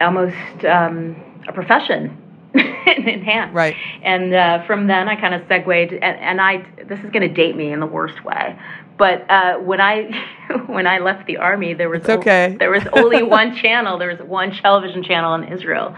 almost 0.00 0.64
um, 0.64 1.16
a 1.48 1.52
profession 1.52 2.16
in 2.54 3.22
hand. 3.22 3.54
Right. 3.54 3.74
And 4.02 4.32
uh, 4.32 4.64
from 4.66 4.86
then, 4.86 5.08
I 5.08 5.20
kind 5.20 5.34
of 5.34 5.42
segued, 5.48 5.92
and, 5.92 6.02
and 6.02 6.40
I 6.40 6.64
this 6.84 7.00
is 7.00 7.10
going 7.10 7.28
to 7.28 7.28
date 7.28 7.56
me 7.56 7.72
in 7.72 7.80
the 7.80 7.86
worst 7.86 8.24
way, 8.24 8.58
but 8.98 9.30
uh, 9.30 9.58
when 9.58 9.80
I 9.80 10.10
when 10.66 10.86
I 10.86 10.98
left 10.98 11.26
the 11.26 11.38
army, 11.38 11.74
there 11.74 11.88
was 11.88 12.04
okay. 12.08 12.56
there 12.58 12.70
was 12.70 12.86
only 12.92 13.22
one 13.38 13.54
channel. 13.56 13.98
There 13.98 14.08
was 14.08 14.20
one 14.20 14.52
television 14.52 15.02
channel 15.02 15.34
in 15.34 15.44
Israel. 15.44 15.96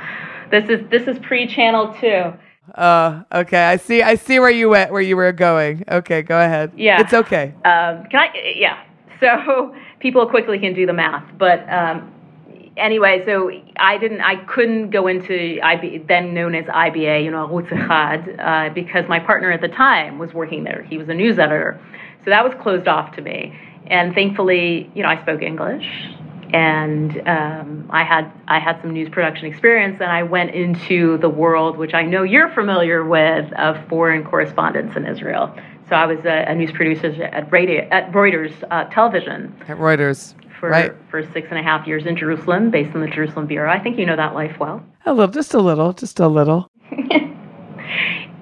This 0.51 0.69
is 0.69 0.89
this 0.91 1.09
is 1.09 1.19
pre 1.21 1.47
channel 1.47 1.95
two. 2.01 2.33
Uh, 2.75 3.25
okay. 3.33 3.65
I 3.65 3.77
see. 3.77 4.03
I 4.03 4.15
see 4.15 4.39
where 4.39 4.51
you 4.51 4.69
went, 4.69 4.93
where 4.93 5.03
you 5.03 5.17
were 5.17 5.33
going. 5.33 5.85
Okay, 5.91 6.23
go 6.23 6.39
ahead. 6.39 6.73
Yeah. 6.77 7.01
it's 7.01 7.13
okay. 7.13 7.55
Um, 7.65 8.05
can 8.11 8.21
I? 8.21 8.55
Yeah. 8.57 8.85
So 9.19 9.75
people 10.01 10.27
quickly 10.27 10.59
can 10.59 10.75
do 10.75 10.87
the 10.87 10.93
math, 10.93 11.25
but 11.37 11.69
um, 11.69 12.13
anyway, 12.81 13.23
so 13.27 13.51
I 13.77 13.99
didn't, 13.99 14.21
I 14.21 14.37
couldn't 14.47 14.91
go 14.91 15.07
into 15.07 15.59
IB, 15.63 16.05
then 16.09 16.35
known 16.35 16.55
as 16.55 16.65
IBA, 16.65 17.25
you 17.25 17.31
know, 17.31 17.47
Arutz 17.47 17.69
Echad, 17.69 18.39
uh, 18.39 18.73
because 18.75 19.05
my 19.09 19.21
partner 19.21 19.53
at 19.53 19.61
the 19.61 19.69
time 19.69 20.19
was 20.19 20.33
working 20.33 20.65
there. 20.65 20.83
He 20.89 20.99
was 20.99 21.09
a 21.09 21.15
news 21.15 21.39
editor, 21.39 21.81
so 22.25 22.31
that 22.31 22.45
was 22.45 22.55
closed 22.63 22.89
off 22.89 23.15
to 23.17 23.23
me. 23.23 23.59
And 23.87 24.15
thankfully, 24.15 24.91
you 24.95 25.03
know, 25.03 25.09
I 25.09 25.21
spoke 25.23 25.43
English, 25.43 25.85
and 26.53 27.11
um, 27.29 27.87
I 27.91 28.05
had 28.05 28.31
I 28.47 28.59
had 28.61 28.81
some 28.83 28.93
news 28.93 29.09
production 29.09 29.47
experience, 29.47 29.99
and 30.01 30.11
I 30.11 30.23
went 30.23 30.51
into 30.55 31.19
the 31.19 31.29
world, 31.29 31.77
which 31.77 31.95
I 31.95 32.03
know 32.03 32.23
you're 32.23 32.51
familiar 32.55 33.05
with, 33.05 33.53
of 33.55 33.77
foreign 33.89 34.25
correspondence 34.25 34.97
in 34.97 35.07
Israel. 35.07 35.55
So 35.89 35.97
I 35.97 36.07
was 36.07 36.25
a, 36.25 36.45
a 36.47 36.55
news 36.55 36.71
producer 36.73 37.09
at 37.25 37.51
radio 37.51 37.87
at 37.91 38.13
Reuters 38.13 38.53
uh, 38.71 38.85
Television 38.85 39.53
At 39.67 39.77
Reuters. 39.79 40.35
for 40.61 40.69
Right. 40.71 40.93
for 41.11 41.23
six 41.33 41.49
and 41.51 41.59
a 41.59 41.63
half 41.63 41.87
years 41.89 42.07
in 42.07 42.17
Jerusalem, 42.17 42.71
based 42.71 42.95
in 42.95 43.01
the 43.01 43.09
Jerusalem 43.09 43.47
bureau. 43.47 43.69
I 43.73 43.81
think 43.81 43.99
you 43.99 44.07
know 44.07 44.15
that 44.17 44.35
life 44.35 44.57
well. 44.61 44.85
A 45.07 45.13
little, 45.13 45.33
just 45.33 45.53
a 45.55 45.59
little, 45.59 45.93
just 45.93 46.21
a 46.21 46.29
little. 46.29 46.71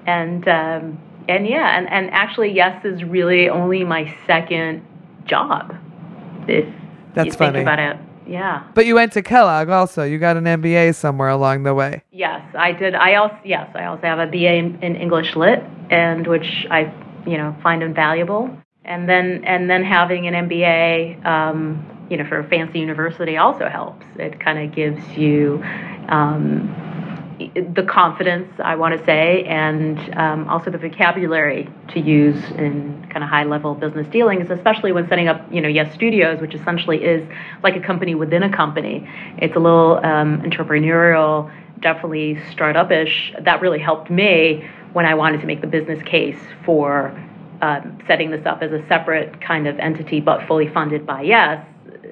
And 0.05 0.47
um, 0.47 0.99
and 1.29 1.47
yeah, 1.47 1.77
and, 1.77 1.87
and 1.89 2.09
actually, 2.11 2.51
yes, 2.51 2.83
is 2.83 3.03
really 3.03 3.49
only 3.49 3.83
my 3.83 4.13
second 4.25 4.85
job. 5.25 5.75
If 6.47 6.65
That's 7.13 7.27
you 7.27 7.31
funny. 7.33 7.53
think 7.53 7.63
about 7.63 7.79
it, 7.79 7.97
yeah. 8.27 8.67
But 8.73 8.87
you 8.87 8.95
went 8.95 9.13
to 9.13 9.21
Kellogg 9.21 9.69
also. 9.69 10.03
You 10.03 10.17
got 10.17 10.37
an 10.37 10.45
MBA 10.45 10.95
somewhere 10.95 11.29
along 11.29 11.63
the 11.63 11.75
way. 11.75 12.01
Yes, 12.11 12.41
I 12.57 12.71
did. 12.71 12.95
I 12.95 13.15
also 13.15 13.37
yes, 13.45 13.69
I 13.75 13.85
also 13.85 14.01
have 14.03 14.19
a 14.19 14.25
BA 14.25 14.55
in, 14.55 14.79
in 14.81 14.95
English 14.95 15.35
Lit, 15.35 15.63
and 15.91 16.25
which 16.25 16.65
I 16.71 16.91
you 17.27 17.37
know 17.37 17.55
find 17.61 17.83
invaluable. 17.83 18.49
And 18.83 19.07
then 19.07 19.43
and 19.45 19.69
then 19.69 19.83
having 19.83 20.25
an 20.25 20.49
MBA, 20.49 21.23
um, 21.25 22.07
you 22.09 22.17
know, 22.17 22.25
for 22.27 22.39
a 22.39 22.49
fancy 22.49 22.79
university 22.79 23.37
also 23.37 23.69
helps. 23.69 24.05
It 24.17 24.39
kind 24.39 24.57
of 24.57 24.75
gives 24.75 25.15
you. 25.15 25.63
Um, 26.07 26.88
the 27.39 27.83
confidence, 27.83 28.51
I 28.63 28.75
want 28.75 28.97
to 28.99 29.05
say, 29.05 29.43
and 29.45 29.97
um, 30.17 30.49
also 30.49 30.69
the 30.69 30.77
vocabulary 30.77 31.69
to 31.93 31.99
use 31.99 32.43
in 32.51 33.07
kind 33.09 33.23
of 33.23 33.29
high 33.29 33.45
level 33.45 33.75
business 33.75 34.07
dealings, 34.07 34.49
especially 34.49 34.91
when 34.91 35.07
setting 35.07 35.27
up, 35.27 35.41
you 35.51 35.61
know, 35.61 35.69
Yes 35.69 35.93
Studios, 35.93 36.41
which 36.41 36.53
essentially 36.53 37.03
is 37.03 37.27
like 37.63 37.75
a 37.75 37.79
company 37.79 38.13
within 38.13 38.43
a 38.43 38.55
company. 38.55 39.09
It's 39.37 39.55
a 39.55 39.59
little 39.59 39.97
um, 40.03 40.41
entrepreneurial, 40.41 41.51
definitely 41.79 42.39
startup-ish. 42.51 43.33
That 43.41 43.61
really 43.61 43.79
helped 43.79 44.09
me 44.09 44.69
when 44.93 45.05
I 45.05 45.13
wanted 45.13 45.39
to 45.41 45.47
make 45.47 45.61
the 45.61 45.67
business 45.67 46.03
case 46.03 46.39
for 46.65 47.09
um, 47.61 47.97
setting 48.07 48.31
this 48.31 48.45
up 48.45 48.61
as 48.61 48.71
a 48.71 48.85
separate 48.87 49.39
kind 49.41 49.67
of 49.67 49.79
entity, 49.79 50.19
but 50.19 50.45
fully 50.47 50.67
funded 50.69 51.05
by 51.05 51.21
Yes. 51.21 51.65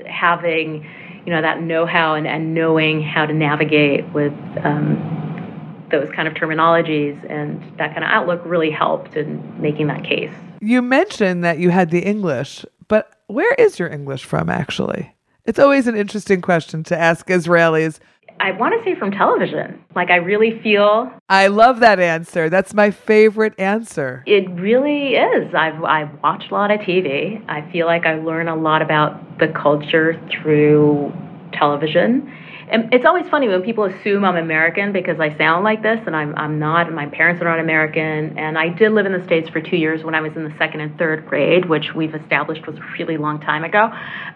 Having 0.05 0.87
you 1.27 1.33
know 1.33 1.41
that 1.41 1.61
know-how 1.61 2.15
and, 2.15 2.25
and 2.25 2.53
knowing 2.53 3.03
how 3.03 3.25
to 3.25 3.33
navigate 3.33 4.07
with 4.13 4.31
um, 4.63 5.85
those 5.91 6.09
kind 6.11 6.25
of 6.25 6.33
terminologies 6.35 7.19
and 7.29 7.61
that 7.77 7.93
kind 7.93 8.05
of 8.05 8.09
outlook 8.09 8.41
really 8.45 8.71
helped 8.71 9.17
in 9.17 9.61
making 9.61 9.87
that 9.87 10.05
case. 10.05 10.31
You 10.61 10.81
mentioned 10.81 11.43
that 11.43 11.59
you 11.59 11.69
had 11.69 11.91
the 11.91 11.99
English, 11.99 12.65
but 12.87 13.11
where 13.27 13.53
is 13.55 13.77
your 13.77 13.89
English 13.89 14.23
from 14.23 14.49
actually? 14.49 15.13
It's 15.43 15.59
always 15.59 15.85
an 15.85 15.97
interesting 15.97 16.39
question 16.39 16.81
to 16.85 16.97
ask 16.97 17.27
Israelis. 17.27 17.99
I 18.39 18.51
want 18.51 18.73
to 18.77 18.83
say 18.83 18.97
from 18.97 19.11
television. 19.11 19.83
Like 19.95 20.09
I 20.09 20.17
really 20.17 20.59
feel 20.61 21.11
I 21.29 21.47
love 21.47 21.79
that 21.79 21.99
answer. 21.99 22.49
That's 22.49 22.73
my 22.73 22.91
favorite 22.91 23.53
answer. 23.59 24.23
it 24.25 24.49
really 24.51 25.15
is. 25.15 25.53
I've 25.55 25.83
I've 25.83 26.21
watched 26.21 26.51
a 26.51 26.53
lot 26.53 26.71
of 26.71 26.79
TV. 26.81 27.43
I 27.49 27.69
feel 27.71 27.85
like 27.87 28.05
I 28.05 28.15
learn 28.15 28.47
a 28.47 28.55
lot 28.55 28.81
about 28.81 29.39
the 29.39 29.47
culture 29.47 30.21
through 30.31 31.11
television. 31.53 32.31
And 32.69 32.93
it's 32.93 33.05
always 33.05 33.25
funny 33.29 33.47
when 33.47 33.61
people 33.61 33.85
assume 33.85 34.25
I'm 34.25 34.35
American 34.35 34.91
because 34.91 35.21
I 35.21 35.35
sound 35.37 35.63
like 35.63 35.81
this, 35.83 35.99
and 36.05 36.13
I'm 36.15 36.35
I'm 36.35 36.59
not. 36.59 36.87
And 36.87 36.95
my 36.95 37.05
parents 37.07 37.41
are 37.41 37.45
not 37.45 37.59
American. 37.59 38.37
And 38.37 38.57
I 38.57 38.67
did 38.69 38.91
live 38.91 39.05
in 39.05 39.13
the 39.13 39.23
states 39.23 39.49
for 39.49 39.61
two 39.61 39.77
years 39.77 40.03
when 40.03 40.13
I 40.13 40.19
was 40.21 40.33
in 40.35 40.43
the 40.43 40.53
second 40.57 40.81
and 40.81 40.97
third 40.97 41.25
grade, 41.27 41.69
which 41.69 41.93
we've 41.95 42.13
established 42.13 42.67
was 42.67 42.75
a 42.75 42.81
really 42.99 43.15
long 43.17 43.39
time 43.39 43.63
ago. 43.63 43.89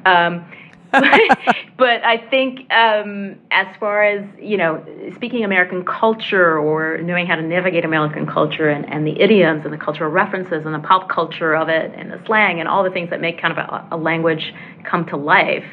Um, 0.05 0.45
but 1.77 2.03
I 2.03 2.17
think 2.29 2.69
um, 2.71 3.37
as 3.49 3.67
far 3.79 4.03
as 4.03 4.27
you 4.39 4.57
know, 4.57 4.85
speaking 5.15 5.45
American 5.45 5.85
culture 5.85 6.59
or 6.59 6.97
knowing 6.97 7.27
how 7.27 7.35
to 7.35 7.41
navigate 7.41 7.85
American 7.85 8.27
culture 8.27 8.69
and, 8.69 8.91
and 8.91 9.07
the 9.07 9.19
idioms 9.21 9.63
and 9.63 9.73
the 9.73 9.77
cultural 9.77 10.11
references 10.11 10.65
and 10.65 10.73
the 10.73 10.85
pop 10.85 11.09
culture 11.09 11.55
of 11.55 11.69
it 11.69 11.93
and 11.95 12.11
the 12.11 12.21
slang 12.25 12.59
and 12.59 12.67
all 12.67 12.83
the 12.83 12.89
things 12.89 13.09
that 13.09 13.21
make 13.21 13.41
kind 13.41 13.57
of 13.57 13.59
a, 13.59 13.87
a 13.91 13.97
language 13.97 14.53
come 14.83 15.05
to 15.05 15.15
life 15.15 15.63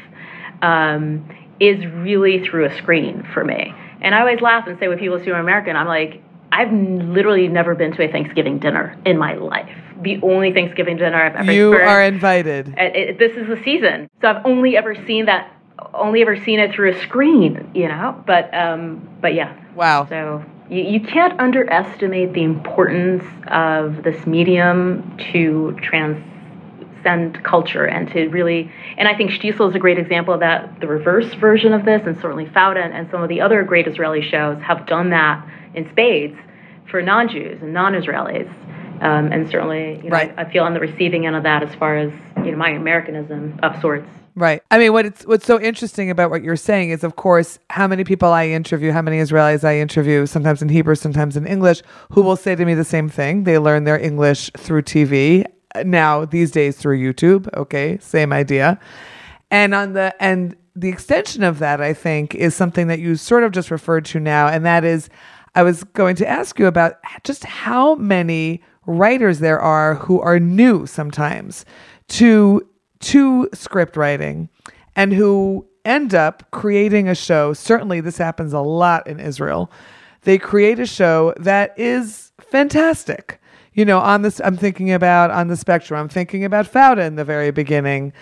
um, 0.63 1.29
is 1.59 1.85
really 1.97 2.45
through 2.49 2.67
a 2.67 2.79
screen 2.79 3.27
for 3.35 3.45
me. 3.45 3.75
And 4.01 4.15
I 4.15 4.21
always 4.21 4.41
laugh 4.41 4.69
and 4.69 4.79
say 4.79 4.87
when 4.87 4.99
people 4.99 5.17
assume 5.17 5.35
I'm 5.35 5.41
American, 5.41 5.75
I'm 5.75 5.89
like, 5.89 6.23
I've 6.51 6.69
n- 6.69 7.13
literally 7.13 7.47
never 7.49 7.75
been 7.75 7.93
to 7.93 8.03
a 8.03 8.11
Thanksgiving 8.11 8.59
dinner 8.59 8.97
in 9.05 9.19
my 9.19 9.35
life. 9.35 9.71
The 10.03 10.21
only 10.23 10.53
Thanksgiving 10.53 10.97
dinner 10.97 11.17
I've 11.23 11.35
ever 11.37 11.53
You 11.53 11.73
are 11.75 12.03
invited. 12.03 12.69
it, 12.79 12.97
it, 12.97 13.19
this 13.19 13.33
is 13.37 13.47
the 13.49 13.61
season, 13.65 14.09
so 14.21 14.29
I've 14.29 14.47
only 14.47 14.77
ever 14.77 14.95
seen 15.07 15.27
that, 15.27 15.53
only 15.95 16.23
ever 16.23 16.37
seen 16.37 16.59
it 16.61 16.73
through 16.73 16.93
a 16.93 17.01
screen, 17.01 17.71
you 17.75 17.89
know. 17.89 18.23
But 18.27 18.53
um, 18.55 19.09
but 19.21 19.35
yeah. 19.35 19.57
Wow. 19.75 20.07
So 20.09 20.45
You, 20.71 20.83
you 20.83 21.01
can't 21.01 21.39
underestimate 21.41 22.33
the 22.33 22.43
importance 22.45 23.25
of 23.49 24.03
this 24.03 24.27
medium 24.27 25.17
to 25.33 25.77
transcend 25.83 27.43
culture 27.45 27.85
and 27.87 28.09
to 28.13 28.29
really. 28.29 28.71
And 28.97 29.07
I 29.09 29.17
think 29.17 29.31
Shtisel 29.31 29.69
is 29.69 29.75
a 29.75 29.79
great 29.79 29.99
example 29.99 30.35
of 30.35 30.41
that, 30.41 30.81
the 30.81 30.87
reverse 30.87 31.33
version 31.35 31.73
of 31.73 31.85
this, 31.85 32.03
and 32.07 32.17
certainly 32.21 32.47
Fauda 32.47 32.85
and 32.85 33.11
some 33.11 33.23
of 33.23 33.29
the 33.29 33.41
other 33.41 33.63
great 33.65 33.87
Israeli 33.87 34.23
shows 34.23 34.61
have 34.63 34.87
done 34.87 35.11
that 35.11 35.45
in 35.75 35.89
spades 35.91 36.37
for 36.91 37.03
non 37.03 37.29
Jews 37.29 37.61
and 37.63 37.73
non 37.73 37.95
Israelis. 37.95 38.49
Um, 39.01 39.31
and 39.31 39.49
certainly, 39.49 39.97
you 40.03 40.11
know, 40.11 40.17
Right. 40.17 40.35
I 40.37 40.45
feel 40.45 40.65
on 40.65 40.75
the 40.75 40.81
receiving 40.81 41.25
end 41.27 41.37
of 41.37 41.45
that 41.45 41.63
as 41.63 41.73
far 41.77 41.97
as 41.97 42.13
you 42.45 42.51
know 42.51 42.57
my 42.57 42.71
Americanism 42.71 43.59
of 43.63 43.81
sorts. 43.81 44.09
Right. 44.35 44.63
I 44.71 44.79
mean, 44.79 44.93
what 44.93 45.05
it's 45.07 45.25
what's 45.27 45.47
so 45.47 45.61
interesting 45.61 46.11
about 46.11 46.31
what 46.31 46.43
you're 46.43 46.57
saying 46.57 46.91
is, 46.91 47.03
of 47.05 47.17
course, 47.17 47.59
how 47.71 47.87
many 47.89 48.05
people 48.05 48.29
I 48.29 48.47
interview, 48.49 48.93
how 48.93 49.03
many 49.03 49.19
Israelis 49.19 49.65
I 49.65 49.79
interview, 49.79 50.27
sometimes 50.27 50.63
in 50.63 50.69
Hebrew, 50.69 50.95
sometimes 50.95 51.37
in 51.37 51.47
English, 51.47 51.83
who 52.13 52.23
will 52.23 52.37
say 52.37 52.55
to 52.55 52.65
me 52.65 52.75
the 52.75 52.85
same 52.85 53.09
thing. 53.09 53.45
They 53.45 53.59
learn 53.59 53.85
their 53.85 53.99
English 53.99 54.51
through 54.57 54.83
TV 54.83 55.45
now 55.85 56.25
these 56.25 56.51
days 56.51 56.77
through 56.77 56.99
YouTube. 56.99 57.53
Okay, 57.55 57.99
same 57.99 58.33
idea. 58.33 58.79
And 59.51 59.75
on 59.75 59.95
the 59.95 60.15
and 60.21 60.57
the 60.77 60.89
extension 60.89 61.43
of 61.43 61.59
that, 61.59 61.81
I 61.81 61.93
think, 61.93 62.35
is 62.35 62.55
something 62.55 62.87
that 62.87 63.01
you 63.01 63.17
sort 63.17 63.43
of 63.43 63.51
just 63.51 63.71
referred 63.71 64.05
to 64.07 64.21
now, 64.21 64.47
and 64.47 64.65
that 64.65 64.85
is, 64.85 65.09
I 65.59 65.65
was 65.65 65.83
going 65.83 66.15
to 66.15 66.29
ask 66.29 66.57
you 66.61 66.67
about 66.67 66.99
just 67.25 67.43
how 67.43 67.97
many 67.97 68.63
writers 68.87 69.41
there 69.41 69.59
are 69.59 69.97
who 69.97 70.21
are 70.21 70.39
new 70.39 70.87
sometimes 70.87 71.65
to 72.11 72.65
to 73.01 73.49
script 73.53 73.97
writing 73.97 74.51
and 74.95 75.13
who 75.13 75.67
end 75.85 76.15
up 76.15 76.49
creating 76.53 77.09
a 77.09 77.15
show. 77.17 77.55
Certainly, 77.55 78.03
this 78.03 78.19
happens 78.19 78.53
a 78.53 78.61
lot 78.61 79.09
in 79.09 79.19
Israel. 79.19 79.69
They 80.23 80.39
create 80.39 80.79
a 80.79 80.87
show 80.87 81.35
that 81.39 81.77
is 81.77 82.31
fantastic. 82.41 83.41
You 83.73 83.85
know, 83.85 83.99
on 83.99 84.23
this, 84.23 84.41
I'm 84.45 84.57
thinking 84.57 84.93
about 84.93 85.33
on 85.33 85.49
the 85.49 85.57
spectrum. 85.57 85.99
I'm 85.99 86.09
thinking 86.09 86.45
about 86.45 86.73
Fauda 86.73 87.05
in 87.05 87.17
the 87.17 87.25
very 87.25 87.51
beginning. 87.51 88.13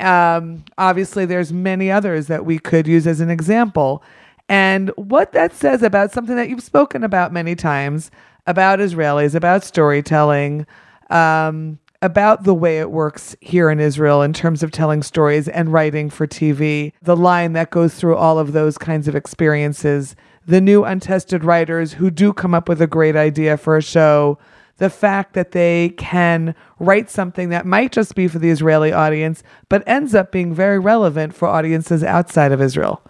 Um, 0.00 0.64
obviously, 0.76 1.24
there's 1.24 1.52
many 1.52 1.88
others 1.88 2.26
that 2.26 2.44
we 2.44 2.58
could 2.58 2.88
use 2.88 3.06
as 3.06 3.20
an 3.20 3.30
example. 3.30 4.02
And 4.50 4.90
what 4.96 5.30
that 5.30 5.54
says 5.54 5.80
about 5.84 6.10
something 6.10 6.34
that 6.34 6.48
you've 6.48 6.60
spoken 6.60 7.04
about 7.04 7.32
many 7.32 7.54
times 7.54 8.10
about 8.48 8.80
Israelis, 8.80 9.36
about 9.36 9.62
storytelling, 9.62 10.66
um, 11.08 11.78
about 12.02 12.42
the 12.42 12.54
way 12.54 12.80
it 12.80 12.90
works 12.90 13.36
here 13.40 13.70
in 13.70 13.78
Israel 13.78 14.22
in 14.22 14.32
terms 14.32 14.64
of 14.64 14.72
telling 14.72 15.04
stories 15.04 15.46
and 15.46 15.72
writing 15.72 16.10
for 16.10 16.26
TV, 16.26 16.92
the 17.00 17.16
line 17.16 17.52
that 17.52 17.70
goes 17.70 17.94
through 17.94 18.16
all 18.16 18.40
of 18.40 18.52
those 18.52 18.76
kinds 18.76 19.06
of 19.06 19.14
experiences, 19.14 20.16
the 20.44 20.60
new 20.60 20.82
untested 20.82 21.44
writers 21.44 21.92
who 21.92 22.10
do 22.10 22.32
come 22.32 22.52
up 22.52 22.68
with 22.68 22.82
a 22.82 22.88
great 22.88 23.14
idea 23.14 23.56
for 23.56 23.76
a 23.76 23.82
show, 23.82 24.36
the 24.78 24.90
fact 24.90 25.34
that 25.34 25.52
they 25.52 25.90
can 25.90 26.56
write 26.80 27.08
something 27.08 27.50
that 27.50 27.66
might 27.66 27.92
just 27.92 28.16
be 28.16 28.26
for 28.26 28.40
the 28.40 28.50
Israeli 28.50 28.92
audience, 28.92 29.44
but 29.68 29.84
ends 29.86 30.12
up 30.12 30.32
being 30.32 30.52
very 30.52 30.80
relevant 30.80 31.36
for 31.36 31.46
audiences 31.46 32.02
outside 32.02 32.50
of 32.50 32.60
Israel. 32.60 33.00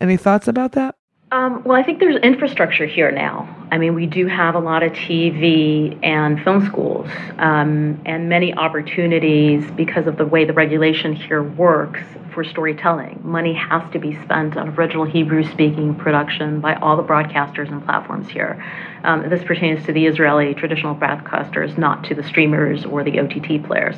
Any 0.00 0.16
thoughts 0.16 0.48
about 0.48 0.72
that? 0.72 0.94
Um, 1.30 1.62
well, 1.64 1.76
I 1.76 1.82
think 1.82 2.00
there's 2.00 2.16
infrastructure 2.16 2.86
here 2.86 3.10
now. 3.10 3.54
I 3.70 3.76
mean, 3.76 3.94
we 3.94 4.06
do 4.06 4.26
have 4.28 4.54
a 4.54 4.58
lot 4.58 4.82
of 4.82 4.92
TV 4.92 5.98
and 6.02 6.42
film 6.42 6.64
schools 6.64 7.06
um, 7.36 8.00
and 8.06 8.30
many 8.30 8.54
opportunities 8.54 9.70
because 9.72 10.06
of 10.06 10.16
the 10.16 10.24
way 10.24 10.46
the 10.46 10.54
regulation 10.54 11.14
here 11.14 11.42
works 11.42 12.00
for 12.32 12.44
storytelling. 12.44 13.20
Money 13.22 13.52
has 13.52 13.82
to 13.92 13.98
be 13.98 14.14
spent 14.22 14.56
on 14.56 14.70
original 14.70 15.04
Hebrew 15.04 15.44
speaking 15.44 15.94
production 15.94 16.60
by 16.60 16.76
all 16.76 16.96
the 16.96 17.02
broadcasters 17.02 17.70
and 17.70 17.84
platforms 17.84 18.28
here. 18.28 18.64
Um, 19.04 19.28
this 19.28 19.44
pertains 19.44 19.84
to 19.84 19.92
the 19.92 20.06
Israeli 20.06 20.54
traditional 20.54 20.94
broadcasters, 20.94 21.76
not 21.76 22.04
to 22.04 22.14
the 22.14 22.22
streamers 22.22 22.86
or 22.86 23.04
the 23.04 23.20
OTT 23.20 23.66
players. 23.66 23.96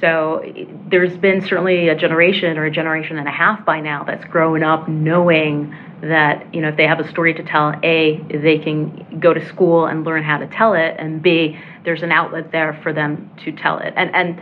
So 0.00 0.42
there's 0.88 1.16
been 1.18 1.42
certainly 1.42 1.88
a 1.88 1.94
generation 1.94 2.56
or 2.56 2.64
a 2.64 2.70
generation 2.70 3.18
and 3.18 3.28
a 3.28 3.32
half 3.32 3.64
by 3.66 3.80
now 3.80 4.02
that's 4.04 4.24
grown 4.24 4.62
up 4.62 4.88
knowing 4.88 5.74
that 6.02 6.54
you 6.54 6.62
know 6.62 6.68
if 6.68 6.76
they 6.76 6.86
have 6.86 7.00
a 7.00 7.08
story 7.08 7.34
to 7.34 7.42
tell, 7.42 7.74
a 7.82 8.18
they 8.30 8.58
can 8.58 9.20
go 9.20 9.34
to 9.34 9.46
school 9.46 9.86
and 9.86 10.04
learn 10.04 10.22
how 10.22 10.38
to 10.38 10.46
tell 10.46 10.72
it, 10.72 10.96
and 10.98 11.22
b 11.22 11.58
there's 11.84 12.02
an 12.02 12.12
outlet 12.12 12.50
there 12.52 12.78
for 12.82 12.92
them 12.92 13.30
to 13.44 13.52
tell 13.52 13.78
it. 13.78 13.92
And 13.96 14.14
and 14.14 14.40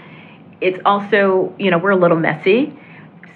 it's 0.60 0.78
also 0.84 1.52
you 1.58 1.70
know 1.70 1.78
we're 1.78 1.90
a 1.90 1.96
little 1.96 2.18
messy, 2.18 2.72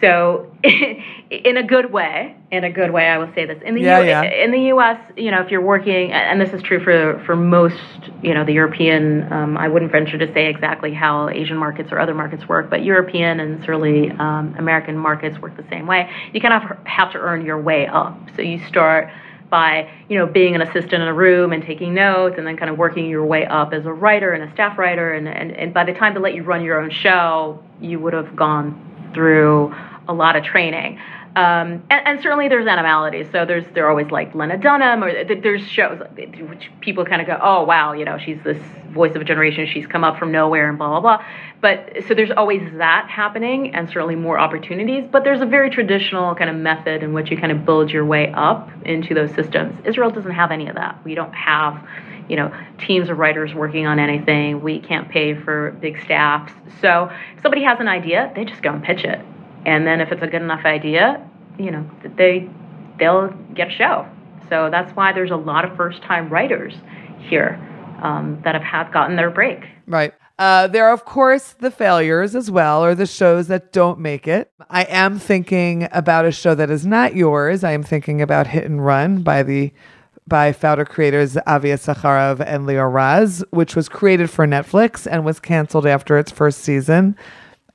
so 0.03 0.53
in 0.65 1.57
a 1.57 1.63
good 1.63 1.93
way, 1.93 2.37
in 2.51 2.65
a 2.65 2.71
good 2.71 2.91
way, 2.91 3.07
I 3.07 3.19
will 3.19 3.33
say 3.35 3.47
this. 3.47 3.63
In 3.65 3.75
the 3.77 3.83
Yeah, 3.83 4.01
U- 4.01 4.07
yeah. 4.07 4.23
in 4.23 4.51
the 4.51 4.61
U.S., 4.75 4.99
you 5.17 5.31
know, 5.31 5.41
if 5.41 5.51
you're 5.51 5.63
working, 5.63 6.13
and 6.13 6.41
this 6.41 6.53
is 6.53 6.61
true 6.63 6.83
for 6.83 7.23
for 7.25 7.37
most, 7.37 7.77
you 8.23 8.35
know, 8.35 8.45
the 8.45 8.53
European. 8.53 9.33
Um, 9.33 9.57
I 9.57 9.69
wouldn't 9.69 9.93
venture 9.93 10.19
to 10.19 10.33
say 10.35 10.49
exactly 10.49 10.93
how 10.93 11.29
Asian 11.29 11.57
markets 11.57 11.91
or 11.93 12.01
other 12.01 12.15
markets 12.15 12.49
work, 12.49 12.69
but 12.69 12.85
European 12.85 13.41
and 13.41 13.65
certainly 13.65 14.11
um, 14.11 14.55
American 14.59 14.99
markets 14.99 15.39
work 15.39 15.57
the 15.57 15.65
same 15.71 15.87
way. 15.87 16.11
You 16.33 16.41
kind 16.41 16.55
of 16.55 16.77
have 16.87 17.13
to 17.13 17.19
earn 17.19 17.47
your 17.47 17.61
way 17.61 17.87
up. 17.87 18.19
So 18.37 18.43
you 18.43 18.59
start 18.67 19.09
by 19.51 19.89
you 20.09 20.19
know 20.19 20.27
being 20.27 20.55
an 20.57 20.63
assistant 20.63 20.95
in 20.95 21.03
a 21.03 21.15
room 21.15 21.53
and 21.53 21.63
taking 21.63 21.95
notes 21.95 22.35
and 22.39 22.47
then 22.47 22.57
kind 22.57 22.71
of 22.71 22.77
working 22.79 23.07
your 23.09 23.25
way 23.25 23.47
up 23.47 23.73
as 23.73 23.87
a 23.87 23.93
writer 23.93 24.33
and 24.33 24.43
a 24.51 24.53
staff 24.55 24.79
writer 24.79 25.13
and, 25.13 25.29
and, 25.29 25.53
and 25.53 25.73
by 25.73 25.85
the 25.85 25.93
time 25.93 26.15
they 26.15 26.21
let 26.21 26.35
you 26.35 26.43
run 26.43 26.65
your 26.65 26.81
own 26.81 26.91
show 26.91 27.63
you 27.81 28.01
would 28.01 28.15
have 28.15 28.35
gone 28.35 28.89
through 29.15 29.73
a 30.13 30.15
lot 30.15 30.37
of 30.37 30.45
training. 30.45 30.99
Um, 31.35 31.83
and, 31.89 32.07
and 32.07 32.23
certainly 32.23 32.49
there's 32.49 32.67
animalities. 32.67 33.27
So 33.33 33.47
there's 33.47 33.65
they're 33.73 33.89
always 33.89 34.11
like 34.11 34.35
Lena 34.35 34.59
Dunham 34.59 35.03
or 35.03 35.25
there's 35.25 35.67
shows 35.67 35.99
which 36.15 36.71
people 36.81 37.07
kind 37.07 37.23
of 37.23 37.27
go 37.27 37.39
oh 37.41 37.65
wow 37.65 37.95
you 37.95 38.05
know 38.05 38.19
she's 38.19 38.39
this 38.45 38.63
voice 38.91 39.15
of 39.15 39.23
a 39.23 39.25
generation. 39.25 39.67
She's 39.67 39.87
come 39.87 40.05
up 40.05 40.19
from 40.19 40.31
nowhere 40.31 40.69
and 40.69 40.77
blah 40.77 40.89
blah 40.89 41.01
blah. 41.01 41.27
But 41.63 42.05
so 42.07 42.15
there's 42.15 42.31
always 42.31 42.61
that 42.77 43.09
happening 43.09 43.75
and 43.75 43.89
certainly 43.89 44.15
more 44.15 44.39
opportunities. 44.39 45.09
But 45.11 45.25
there's 45.25 45.41
a 45.41 45.47
very 45.47 45.71
traditional 45.71 46.35
kind 46.35 46.51
of 46.51 46.57
method 46.57 47.03
in 47.03 47.15
which 47.15 47.31
you 47.31 47.39
kind 47.39 47.53
of 47.53 47.65
build 47.65 47.91
your 47.91 48.05
way 48.05 48.31
up 48.33 48.69
into 48.85 49.15
those 49.15 49.35
systems. 49.35 49.75
Israel 49.87 50.11
doesn't 50.11 50.33
have 50.33 50.51
any 50.51 50.69
of 50.69 50.75
that. 50.75 51.03
We 51.03 51.15
don't 51.15 51.35
have 51.35 51.83
you 52.29 52.37
know 52.37 52.55
teams 52.79 53.09
of 53.09 53.17
writers 53.17 53.55
working 53.55 53.87
on 53.87 53.99
anything. 53.99 54.61
We 54.61 54.81
can't 54.81 55.09
pay 55.09 55.33
for 55.33 55.71
big 55.81 55.99
staffs. 56.03 56.53
So 56.83 57.11
if 57.37 57.43
somebody 57.43 57.63
has 57.63 57.81
an 57.81 57.89
idea 57.89 58.31
they 58.37 58.45
just 58.45 58.63
go 58.63 58.71
and 58.71 58.85
pitch 58.85 59.05
it 59.05 59.25
and 59.67 59.87
then 59.87 60.01
if 60.01 60.11
it's 60.13 60.23
a 60.23 60.27
good 60.27 60.43
enough 60.43 60.65
idea 60.65 61.25
you 61.59 61.71
know 61.71 61.89
they 62.17 62.49
they'll 62.99 63.29
get 63.55 63.69
a 63.69 63.73
show 63.73 64.07
so 64.49 64.69
that's 64.71 64.95
why 64.97 65.13
there's 65.13 65.31
a 65.31 65.37
lot 65.37 65.65
of 65.65 65.77
first 65.77 66.03
time 66.03 66.29
writers 66.29 66.75
here 67.21 67.59
um, 68.03 68.41
that 68.45 68.55
have, 68.55 68.63
have 68.65 68.93
gotten 68.93 69.17
their 69.17 69.31
break 69.31 69.65
Right. 69.87 70.15
Uh, 70.39 70.67
there 70.67 70.87
are, 70.87 70.93
of 70.93 71.05
course, 71.05 71.53
the 71.53 71.71
failures 71.71 72.35
as 72.35 72.51
well, 72.51 72.85
or 72.85 72.95
the 72.95 73.07
shows 73.07 73.49
that 73.49 73.73
don't 73.73 73.99
make 73.99 74.27
it. 74.27 74.51
I 74.71 74.85
am 74.85 75.19
thinking 75.19 75.87
about 75.93 76.25
a 76.25 76.33
show 76.33 76.55
that 76.55 76.71
is 76.71 76.87
not 76.87 77.15
yours. 77.15 77.63
I 77.63 77.73
am 77.73 77.83
thinking 77.83 78.23
about 78.23 78.47
Hit 78.47 78.65
and 78.65 78.85
Run 78.85 79.23
by 79.23 79.43
the 79.43 79.73
by 80.27 80.53
founder 80.53 80.85
creators 80.85 81.37
Avi 81.47 81.69
Issacharoff 81.69 82.41
and 82.41 82.67
Lior 82.67 82.93
Raz, 82.93 83.45
which 83.51 83.77
was 83.77 83.89
created 83.89 84.31
for 84.31 84.47
Netflix 84.47 85.07
and 85.11 85.25
was 85.25 85.41
canceled 85.41 85.87
after 85.87 86.17
its 86.17 86.31
first 86.31 86.61
season. 86.61 87.17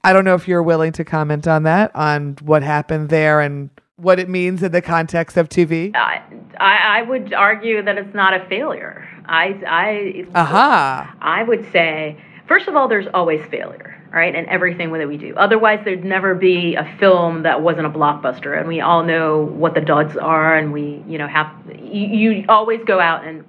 I 0.03 0.13
don't 0.13 0.25
know 0.25 0.35
if 0.35 0.47
you're 0.47 0.63
willing 0.63 0.91
to 0.93 1.03
comment 1.03 1.47
on 1.47 1.63
that, 1.63 1.95
on 1.95 2.37
what 2.41 2.63
happened 2.63 3.09
there 3.09 3.41
and 3.41 3.69
what 3.97 4.19
it 4.19 4.29
means 4.29 4.63
in 4.63 4.71
the 4.71 4.81
context 4.81 5.37
of 5.37 5.49
TV. 5.49 5.95
I, 5.95 6.21
I 6.59 6.99
I 6.99 7.01
would 7.01 7.33
argue 7.33 7.81
that 7.81 7.97
it's 7.97 8.13
not 8.13 8.33
a 8.33 8.45
failure. 8.47 9.07
I 9.25 9.59
I 9.67 10.25
Aha. 10.35 11.15
I 11.19 11.43
would 11.43 11.69
say 11.71 12.17
first 12.47 12.67
of 12.67 12.75
all, 12.75 12.87
there's 12.87 13.07
always 13.13 13.45
failure, 13.47 14.01
right, 14.11 14.33
in 14.33 14.47
everything 14.47 14.91
that 14.93 15.07
we 15.07 15.17
do. 15.17 15.33
Otherwise, 15.35 15.81
there'd 15.83 16.05
never 16.05 16.33
be 16.33 16.75
a 16.75 16.85
film 16.99 17.43
that 17.43 17.61
wasn't 17.61 17.85
a 17.85 17.89
blockbuster, 17.89 18.57
and 18.57 18.67
we 18.67 18.81
all 18.81 19.03
know 19.03 19.43
what 19.43 19.73
the 19.73 19.81
duds 19.81 20.15
are, 20.15 20.55
and 20.55 20.71
we 20.71 21.03
you 21.07 21.17
know 21.17 21.27
have 21.27 21.51
you, 21.81 22.07
you 22.07 22.45
always 22.47 22.83
go 22.85 22.99
out 22.99 23.25
and 23.25 23.43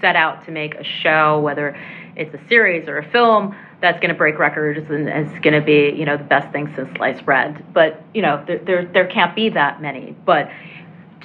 set 0.00 0.16
out 0.16 0.44
to 0.46 0.52
make 0.52 0.74
a 0.76 0.84
show, 0.84 1.40
whether 1.40 1.76
it's 2.16 2.32
a 2.34 2.48
series 2.48 2.88
or 2.88 2.98
a 2.98 3.10
film 3.10 3.54
that's 3.80 4.00
going 4.00 4.08
to 4.08 4.18
break 4.18 4.38
records 4.38 4.90
and 4.90 5.08
is 5.08 5.40
going 5.40 5.54
to 5.54 5.60
be 5.60 5.94
you 5.96 6.04
know 6.04 6.16
the 6.16 6.24
best 6.24 6.52
thing 6.52 6.72
since 6.74 6.88
sliced 6.96 7.24
bread. 7.24 7.64
But 7.72 8.02
you 8.14 8.22
know 8.22 8.42
there 8.46 8.58
there, 8.58 8.86
there 8.86 9.06
can't 9.06 9.34
be 9.34 9.48
that 9.50 9.80
many, 9.80 10.16
but 10.24 10.50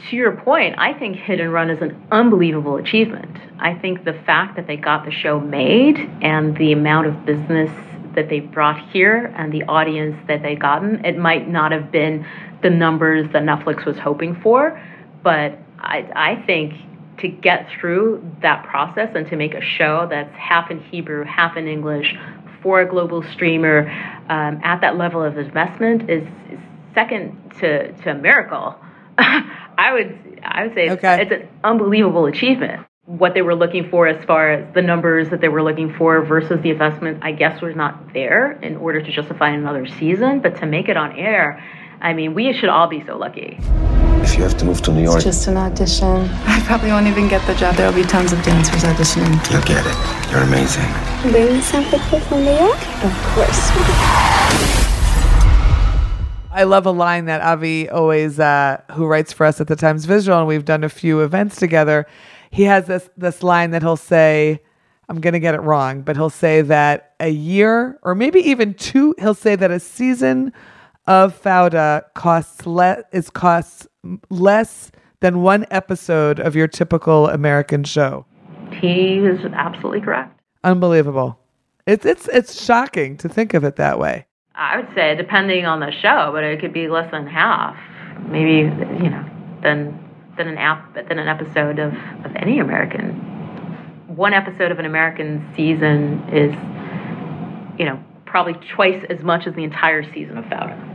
to 0.09 0.15
your 0.15 0.31
point, 0.33 0.75
I 0.77 0.93
think 0.93 1.15
Hit 1.15 1.39
and 1.39 1.53
Run 1.53 1.69
is 1.69 1.81
an 1.81 2.05
unbelievable 2.11 2.77
achievement. 2.77 3.37
I 3.59 3.73
think 3.75 4.03
the 4.03 4.13
fact 4.25 4.55
that 4.55 4.67
they 4.67 4.75
got 4.75 5.05
the 5.05 5.11
show 5.11 5.39
made 5.39 5.97
and 6.21 6.57
the 6.57 6.73
amount 6.73 7.07
of 7.07 7.25
business 7.25 7.71
that 8.15 8.29
they 8.29 8.39
brought 8.39 8.79
here 8.89 9.33
and 9.37 9.51
the 9.51 9.63
audience 9.63 10.17
that 10.27 10.41
they 10.41 10.55
gotten, 10.55 11.03
it 11.05 11.17
might 11.17 11.49
not 11.49 11.71
have 11.71 11.91
been 11.91 12.25
the 12.61 12.69
numbers 12.69 13.31
that 13.33 13.43
Netflix 13.43 13.85
was 13.85 13.97
hoping 13.97 14.35
for, 14.41 14.79
but 15.23 15.57
I, 15.79 16.09
I 16.15 16.43
think 16.45 16.73
to 17.19 17.27
get 17.27 17.67
through 17.69 18.23
that 18.41 18.65
process 18.65 19.09
and 19.15 19.27
to 19.29 19.35
make 19.35 19.53
a 19.53 19.61
show 19.61 20.07
that's 20.09 20.33
half 20.35 20.71
in 20.71 20.81
Hebrew, 20.83 21.23
half 21.23 21.57
in 21.57 21.67
English 21.67 22.15
for 22.63 22.82
a 22.82 22.89
global 22.89 23.21
streamer 23.34 23.89
um, 24.30 24.60
at 24.63 24.82
that 24.82 24.97
level 24.97 25.21
of 25.21 25.38
investment 25.38 26.10
is, 26.10 26.23
is 26.49 26.60
second 26.95 27.38
to, 27.60 27.91
to 28.04 28.12
a 28.12 28.15
miracle. 28.15 28.76
I 29.17 29.91
would 29.93 30.39
I 30.43 30.65
would 30.65 30.76
say 30.76 30.86
it's, 30.88 30.93
Okay. 31.04 31.21
it's 31.21 31.32
an 31.32 31.47
unbelievable 31.63 32.26
achievement. 32.26 32.86
what 33.06 33.34
they 33.34 33.41
were 33.41 33.56
looking 33.56 33.89
for 33.89 34.08
as 34.08 34.23
far 34.26 34.52
as 34.54 34.73
the 34.73 34.82
numbers 34.82 35.30
that 35.30 35.41
they 35.41 35.49
were 35.49 35.62
looking 35.63 35.93
for 35.97 36.23
versus 36.26 36.60
the 36.63 36.69
investment, 36.69 37.19
I 37.21 37.32
guess, 37.34 37.62
was 37.62 37.76
not 37.76 38.13
there 38.13 38.54
in 38.62 38.78
order 38.78 39.02
to 39.02 39.12
justify 39.12 39.49
another 39.49 39.86
season. 39.86 40.39
But 40.41 40.58
to 40.62 40.65
make 40.65 40.88
it 40.89 40.95
on 40.97 41.12
air, 41.19 41.62
I 42.03 42.11
mean, 42.11 42.33
we 42.33 42.51
should 42.51 42.67
all 42.67 42.87
be 42.87 43.01
so 43.07 43.17
lucky. 43.17 43.57
If 44.21 44.35
you 44.35 44.43
have 44.43 44.57
to 44.57 44.65
move 44.65 44.81
to 44.81 44.91
New 44.91 45.03
York, 45.03 45.15
It's 45.15 45.23
just 45.23 45.47
an 45.47 45.55
audition. 45.55 46.27
I 46.45 46.61
probably 46.65 46.89
won't 46.89 47.07
even 47.07 47.29
get 47.29 47.47
the 47.47 47.55
job. 47.55 47.75
There'll 47.75 47.93
be 47.93 48.03
tons 48.03 48.33
of 48.33 48.43
dancers 48.43 48.83
auditioning. 48.83 49.31
you'll 49.49 49.61
get 49.61 49.85
it. 49.85 50.29
You're 50.29 50.41
amazing. 50.41 50.83
Bring 51.31 51.61
some 51.61 51.85
people 51.85 52.19
from 52.19 52.43
New 52.43 52.51
York? 52.51 52.75
Of 53.05 53.13
course. 53.33 53.71
I 56.51 56.63
love 56.65 56.85
a 56.85 56.91
line 56.91 57.23
that 57.25 57.39
Avi 57.39 57.89
always, 57.89 58.37
uh, 58.37 58.81
who 58.91 59.05
writes 59.05 59.31
for 59.31 59.45
us 59.45 59.61
at 59.61 59.67
the 59.67 59.77
Times 59.77 60.03
of 60.03 60.11
Israel, 60.11 60.39
and 60.39 60.47
we've 60.47 60.65
done 60.65 60.83
a 60.83 60.89
few 60.89 61.21
events 61.21 61.55
together. 61.55 62.05
He 62.51 62.63
has 62.63 62.85
this 62.85 63.09
this 63.15 63.43
line 63.43 63.71
that 63.71 63.81
he'll 63.81 63.95
say, 63.95 64.61
I'm 65.07 65.21
gonna 65.21 65.39
get 65.39 65.55
it 65.55 65.61
wrong, 65.61 66.01
but 66.01 66.17
he'll 66.17 66.29
say 66.29 66.63
that 66.63 67.13
a 67.21 67.29
year 67.29 67.97
or 68.03 68.13
maybe 68.13 68.41
even 68.41 68.73
two, 68.73 69.15
he'll 69.19 69.33
say 69.33 69.55
that 69.55 69.71
a 69.71 69.79
season 69.79 70.51
of 71.07 71.39
Fauda 71.39 72.03
costs 72.13 72.65
less 72.65 73.03
is 73.11 73.29
costs 73.29 73.87
less 74.29 74.91
than 75.19 75.41
one 75.41 75.65
episode 75.71 76.39
of 76.39 76.55
your 76.55 76.67
typical 76.67 77.29
American 77.29 77.83
show. 77.83 78.25
He 78.71 79.17
is 79.17 79.39
absolutely 79.53 80.01
correct. 80.01 80.39
Unbelievable. 80.63 81.39
It's 81.85 82.05
it's 82.05 82.27
it's 82.29 82.63
shocking 82.63 83.17
to 83.17 83.29
think 83.29 83.53
of 83.53 83.63
it 83.63 83.75
that 83.75 83.99
way. 83.99 84.25
I 84.55 84.77
would 84.77 84.93
say, 84.93 85.15
depending 85.15 85.65
on 85.65 85.79
the 85.79 85.91
show, 85.91 86.29
but 86.31 86.43
it 86.43 86.59
could 86.59 86.73
be 86.73 86.87
less 86.87 87.09
than 87.11 87.27
half, 87.27 87.75
maybe 88.27 88.69
you 89.03 89.09
know, 89.09 89.25
than 89.61 89.99
than 90.37 90.47
an 90.47 90.57
app 90.57 90.93
than 90.93 91.19
an 91.19 91.27
episode 91.27 91.79
of, 91.79 91.93
of 92.25 92.35
any 92.35 92.59
American. 92.59 93.11
One 94.07 94.33
episode 94.33 94.71
of 94.71 94.79
an 94.79 94.85
American 94.85 95.45
season 95.55 96.23
is, 96.31 96.53
you 97.79 97.85
know, 97.85 98.01
probably 98.25 98.53
twice 98.75 99.03
as 99.09 99.23
much 99.23 99.47
as 99.47 99.55
the 99.55 99.63
entire 99.63 100.03
season 100.13 100.37
of 100.37 100.45
Fauda. 100.45 100.92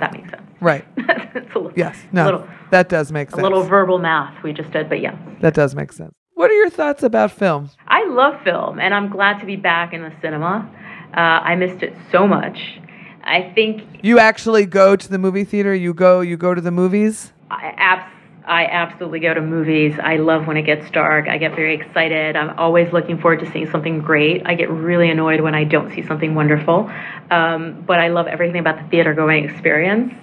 That 0.00 0.12
makes 0.12 0.30
sense. 0.30 0.42
Right. 0.60 0.84
it's 0.96 1.54
a 1.54 1.58
little, 1.58 1.72
Yes. 1.76 1.98
No. 2.12 2.24
little, 2.24 2.48
that 2.70 2.88
does 2.88 3.12
make 3.12 3.30
sense. 3.30 3.40
a 3.40 3.42
little 3.42 3.62
verbal 3.62 3.98
math 3.98 4.42
we 4.42 4.52
just 4.52 4.70
did, 4.70 4.88
but 4.88 5.00
yeah. 5.00 5.16
that 5.40 5.54
does 5.54 5.74
make 5.74 5.92
sense. 5.92 6.12
What 6.34 6.50
are 6.50 6.54
your 6.54 6.70
thoughts 6.70 7.02
about 7.02 7.30
film? 7.32 7.70
I 7.88 8.06
love 8.06 8.42
film, 8.42 8.78
and 8.78 8.92
I'm 8.94 9.08
glad 9.10 9.40
to 9.40 9.46
be 9.46 9.56
back 9.56 9.92
in 9.94 10.02
the 10.02 10.12
cinema. 10.20 10.70
Uh, 11.16 11.20
I 11.20 11.54
missed 11.54 11.82
it 11.82 11.94
so 12.12 12.26
much. 12.26 12.78
I 13.22 13.52
think 13.54 13.82
You 14.02 14.18
actually 14.18 14.66
go 14.66 14.96
to 14.96 15.08
the 15.08 15.18
movie 15.18 15.44
theater. 15.44 15.74
You 15.74 15.94
go. 15.94 16.20
You 16.20 16.36
go 16.36 16.54
to 16.54 16.60
the 16.60 16.70
movies. 16.70 17.32
I, 17.50 18.06
I 18.46 18.66
absolutely 18.66 19.18
go 19.18 19.34
to 19.34 19.40
movies. 19.40 19.98
I 20.00 20.18
love 20.18 20.46
when 20.46 20.56
it 20.56 20.62
gets 20.62 20.88
dark. 20.90 21.28
I 21.28 21.36
get 21.36 21.56
very 21.56 21.74
excited. 21.74 22.36
I'm 22.36 22.56
always 22.58 22.92
looking 22.92 23.18
forward 23.20 23.40
to 23.40 23.50
seeing 23.50 23.68
something 23.68 24.00
great. 24.00 24.42
I 24.46 24.54
get 24.54 24.70
really 24.70 25.10
annoyed 25.10 25.40
when 25.40 25.56
I 25.56 25.64
don't 25.64 25.92
see 25.92 26.06
something 26.06 26.36
wonderful. 26.36 26.88
Um, 27.30 27.82
but 27.84 27.98
I 27.98 28.08
love 28.08 28.28
everything 28.28 28.60
about 28.60 28.80
the 28.80 28.88
theater 28.88 29.14
going 29.14 29.44
experience. 29.44 30.14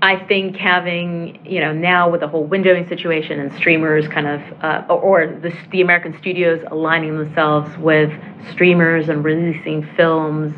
I 0.00 0.16
think 0.16 0.56
having, 0.56 1.44
you 1.44 1.60
know, 1.60 1.72
now 1.72 2.08
with 2.08 2.20
the 2.20 2.28
whole 2.28 2.48
windowing 2.48 2.88
situation 2.88 3.38
and 3.38 3.52
streamers 3.52 4.08
kind 4.08 4.28
of, 4.28 4.40
uh, 4.62 4.86
or, 4.88 5.26
the, 5.26 5.54
the 5.70 5.82
American 5.82 6.16
studios 6.18 6.64
aligning 6.70 7.18
themselves 7.18 7.76
with 7.78 8.12
streamers 8.50 9.08
and 9.08 9.24
releasing 9.24 9.86
films 9.96 10.54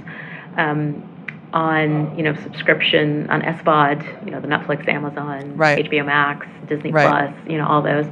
um, 0.58 1.09
on, 1.52 2.16
you 2.16 2.22
know, 2.22 2.34
subscription 2.42 3.28
on 3.30 3.42
SVOD, 3.42 4.24
you 4.24 4.30
know, 4.30 4.40
the 4.40 4.48
Netflix, 4.48 4.86
Amazon, 4.88 5.56
Right. 5.56 5.84
HBO 5.84 6.06
Max, 6.06 6.46
Disney 6.66 6.92
Right. 6.92 7.08
Plus, 7.08 7.50
you 7.50 7.58
know, 7.58 7.66
all 7.66 7.82
those. 7.82 8.06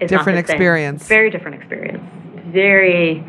It's 0.00 0.12
not 0.12 0.18
Different 0.18 0.38
experience. 0.38 1.06
Very 1.06 1.30
different 1.30 1.56
experience. 1.56 2.02
Very, 2.46 3.24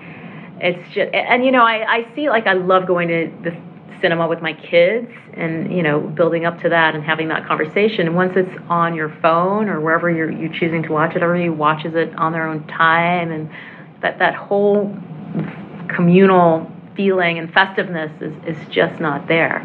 it's 0.59 0.93
just, 0.93 1.13
and 1.13 1.45
you 1.45 1.51
know, 1.51 1.63
I, 1.63 1.97
I 1.97 2.15
see 2.15 2.29
like 2.29 2.47
I 2.47 2.53
love 2.53 2.87
going 2.87 3.07
to 3.07 3.31
the 3.43 3.55
cinema 4.01 4.27
with 4.27 4.41
my 4.41 4.53
kids 4.53 5.09
and, 5.33 5.71
you 5.75 5.81
know, 5.81 5.99
building 5.99 6.45
up 6.45 6.61
to 6.61 6.69
that 6.69 6.95
and 6.95 7.03
having 7.03 7.27
that 7.29 7.45
conversation. 7.47 8.07
And 8.07 8.15
once 8.15 8.33
it's 8.35 8.55
on 8.69 8.93
your 8.93 9.09
phone 9.21 9.69
or 9.69 9.79
wherever 9.81 10.11
you're, 10.11 10.31
you're 10.31 10.53
choosing 10.53 10.83
to 10.83 10.91
watch 10.91 11.15
it, 11.15 11.23
everybody 11.23 11.49
watches 11.49 11.95
it 11.95 12.13
on 12.15 12.31
their 12.31 12.47
own 12.47 12.65
time. 12.67 13.31
And 13.31 13.49
that, 14.01 14.19
that 14.19 14.35
whole 14.35 14.95
communal 15.87 16.71
feeling 16.95 17.37
and 17.39 17.51
festiveness 17.53 18.11
is, 18.21 18.33
is 18.45 18.67
just 18.69 18.99
not 18.99 19.27
there. 19.27 19.61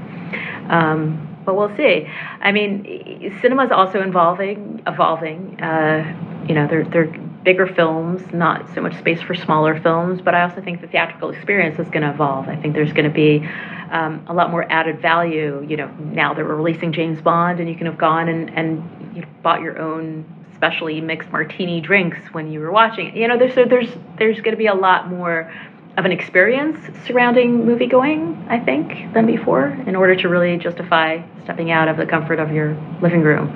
Um, 0.68 1.26
but 1.44 1.56
we'll 1.56 1.74
see. 1.76 2.06
I 2.40 2.52
mean, 2.52 3.36
cinema 3.40 3.64
is 3.64 3.72
also 3.72 4.02
evolving. 4.02 4.82
Evolving. 4.86 5.60
Uh, 5.60 6.44
you 6.48 6.54
know, 6.54 6.66
they're 6.66 6.84
they're 6.84 7.06
bigger 7.42 7.66
films, 7.66 8.22
not 8.32 8.72
so 8.74 8.82
much 8.82 8.96
space 8.98 9.20
for 9.22 9.34
smaller 9.34 9.80
films. 9.80 10.20
But 10.20 10.34
I 10.34 10.42
also 10.42 10.60
think 10.60 10.80
the 10.80 10.86
theatrical 10.86 11.30
experience 11.30 11.78
is 11.78 11.88
going 11.88 12.02
to 12.02 12.10
evolve. 12.10 12.48
I 12.48 12.56
think 12.56 12.74
there's 12.74 12.92
going 12.92 13.08
to 13.08 13.14
be 13.14 13.48
um, 13.90 14.24
a 14.28 14.34
lot 14.34 14.50
more 14.50 14.70
added 14.70 15.00
value. 15.00 15.64
You 15.66 15.76
know, 15.76 15.88
now 15.98 16.34
that 16.34 16.44
we're 16.44 16.54
releasing 16.54 16.92
James 16.92 17.20
Bond, 17.20 17.58
and 17.58 17.68
you 17.68 17.74
can 17.74 17.86
have 17.86 17.98
gone 17.98 18.28
and 18.28 18.50
and 18.56 19.16
you 19.16 19.24
bought 19.42 19.60
your 19.60 19.78
own 19.78 20.24
specially 20.54 21.00
mixed 21.00 21.30
martini 21.30 21.80
drinks 21.80 22.18
when 22.32 22.52
you 22.52 22.60
were 22.60 22.70
watching 22.70 23.08
it. 23.08 23.16
You 23.16 23.26
know, 23.26 23.38
there's 23.38 23.54
there's 23.54 23.88
there's 24.18 24.36
going 24.36 24.52
to 24.52 24.58
be 24.58 24.66
a 24.66 24.74
lot 24.74 25.08
more 25.08 25.50
of 25.96 26.04
an 26.04 26.12
experience 26.12 26.78
surrounding 27.06 27.66
movie 27.66 27.86
going, 27.86 28.46
I 28.48 28.58
think, 28.60 29.12
than 29.12 29.26
before, 29.26 29.68
in 29.86 29.96
order 29.96 30.14
to 30.16 30.28
really 30.28 30.56
justify 30.56 31.22
stepping 31.44 31.70
out 31.70 31.88
of 31.88 31.96
the 31.96 32.06
comfort 32.06 32.38
of 32.38 32.52
your 32.52 32.74
living 33.02 33.22
room. 33.22 33.48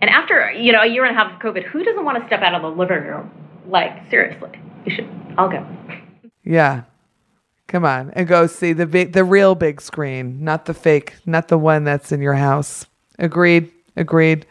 And 0.00 0.10
after, 0.10 0.52
you 0.52 0.72
know, 0.72 0.82
a 0.82 0.86
year 0.86 1.04
and 1.04 1.16
a 1.16 1.18
half 1.18 1.32
of 1.32 1.38
COVID, 1.40 1.64
who 1.64 1.82
doesn't 1.84 2.04
want 2.04 2.20
to 2.20 2.26
step 2.26 2.42
out 2.42 2.54
of 2.54 2.62
the 2.62 2.68
living 2.68 3.04
room? 3.04 3.30
Like, 3.66 4.08
seriously, 4.10 4.50
you 4.84 4.94
should. 4.94 5.08
I'll 5.38 5.48
go. 5.48 5.66
Yeah. 6.44 6.82
Come 7.68 7.84
on 7.84 8.10
and 8.10 8.28
go 8.28 8.46
see 8.46 8.72
the 8.72 8.86
big, 8.86 9.12
the 9.12 9.24
real 9.24 9.54
big 9.54 9.80
screen, 9.80 10.44
not 10.44 10.66
the 10.66 10.74
fake, 10.74 11.14
not 11.24 11.48
the 11.48 11.58
one 11.58 11.84
that's 11.84 12.12
in 12.12 12.20
your 12.20 12.34
house. 12.34 12.86
Agreed. 13.18 13.70
Agreed. 13.96 14.46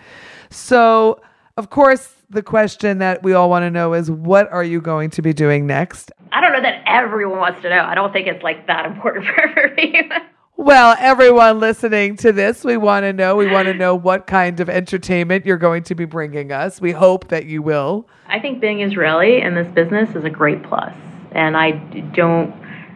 So, 0.50 1.22
of 1.58 1.70
course, 1.70 2.14
the 2.30 2.42
question 2.42 2.98
that 2.98 3.22
we 3.24 3.34
all 3.34 3.50
want 3.50 3.64
to 3.64 3.70
know 3.70 3.94
is 3.94 4.10
what 4.10 4.52
are 4.52 4.64
you 4.64 4.82
going 4.82 5.10
to 5.12 5.22
be 5.22 5.34
doing 5.34 5.68
next? 5.68 6.12
I 6.32 6.42
don't 6.42 6.52
know 6.52 6.62
that 6.62 6.84
everyone 6.88 7.38
wants 7.38 7.62
to 7.62 7.70
know. 7.70 7.84
I 7.84 7.94
don't 7.94 8.12
think 8.12 8.28
it's 8.28 8.44
like 8.44 8.66
that 8.68 8.86
important 8.86 9.26
for 9.36 9.42
everyone. 9.42 10.22
Well, 10.56 10.96
everyone 11.00 11.60
listening 11.60 12.16
to 12.18 12.32
this, 12.32 12.64
we 12.64 12.78
want 12.78 13.04
to 13.04 13.14
know. 13.14 13.36
We 13.36 13.52
want 13.52 13.68
to 13.68 13.74
know 13.74 13.96
what 13.96 14.28
kind 14.28 14.60
of 14.60 14.70
entertainment 14.70 15.46
you're 15.46 15.58
going 15.58 15.84
to 15.84 15.96
be 15.96 16.06
bringing 16.06 16.52
us. 16.52 16.80
We 16.80 16.92
hope 16.92 17.30
that 17.30 17.46
you 17.46 17.62
will. 17.62 18.08
I 18.28 18.40
think 18.40 18.62
being 18.62 18.82
Israeli 18.82 19.42
in 19.42 19.56
this 19.56 19.68
business 19.74 20.16
is 20.16 20.24
a 20.24 20.30
great 20.30 20.62
plus, 20.64 20.94
and 21.32 21.58
I 21.58 21.72
don't 22.14 22.54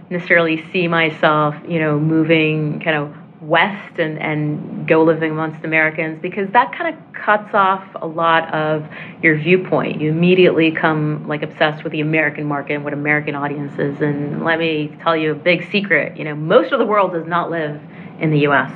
necessarily 0.10 0.64
see 0.72 0.88
myself, 0.88 1.56
you 1.68 1.80
know, 1.80 2.00
moving 2.00 2.80
kind 2.80 2.96
of 2.96 3.16
west 3.48 3.98
and, 3.98 4.20
and 4.20 4.86
go 4.88 5.04
living 5.04 5.32
amongst 5.32 5.64
Americans 5.64 6.20
because 6.22 6.50
that 6.52 6.78
kind 6.78 6.94
of 6.94 7.14
cuts 7.14 7.54
off 7.54 7.84
a 7.96 8.06
lot 8.06 8.54
of 8.54 8.86
your 9.24 9.38
viewpoint. 9.38 10.02
You 10.02 10.10
immediately 10.10 10.70
come 10.70 11.26
like 11.30 11.44
obsessed 11.44 11.84
with 11.84 11.94
the 11.94 12.02
American 12.02 12.46
market 12.46 12.74
and 12.74 12.84
what 12.84 12.92
American 12.92 13.36
audiences. 13.36 14.02
And 14.02 14.44
let 14.44 14.60
me 14.60 14.94
tell 15.02 15.16
you 15.16 15.32
a 15.32 15.36
big 15.36 15.72
secret, 15.72 16.18
you 16.18 16.26
know, 16.26 16.36
most 16.36 16.74
of 16.74 16.80
the 16.80 16.86
world 16.86 17.14
does 17.14 17.26
not 17.26 17.50
live 17.50 17.80
in 18.20 18.32
the 18.32 18.40
US. 18.48 18.72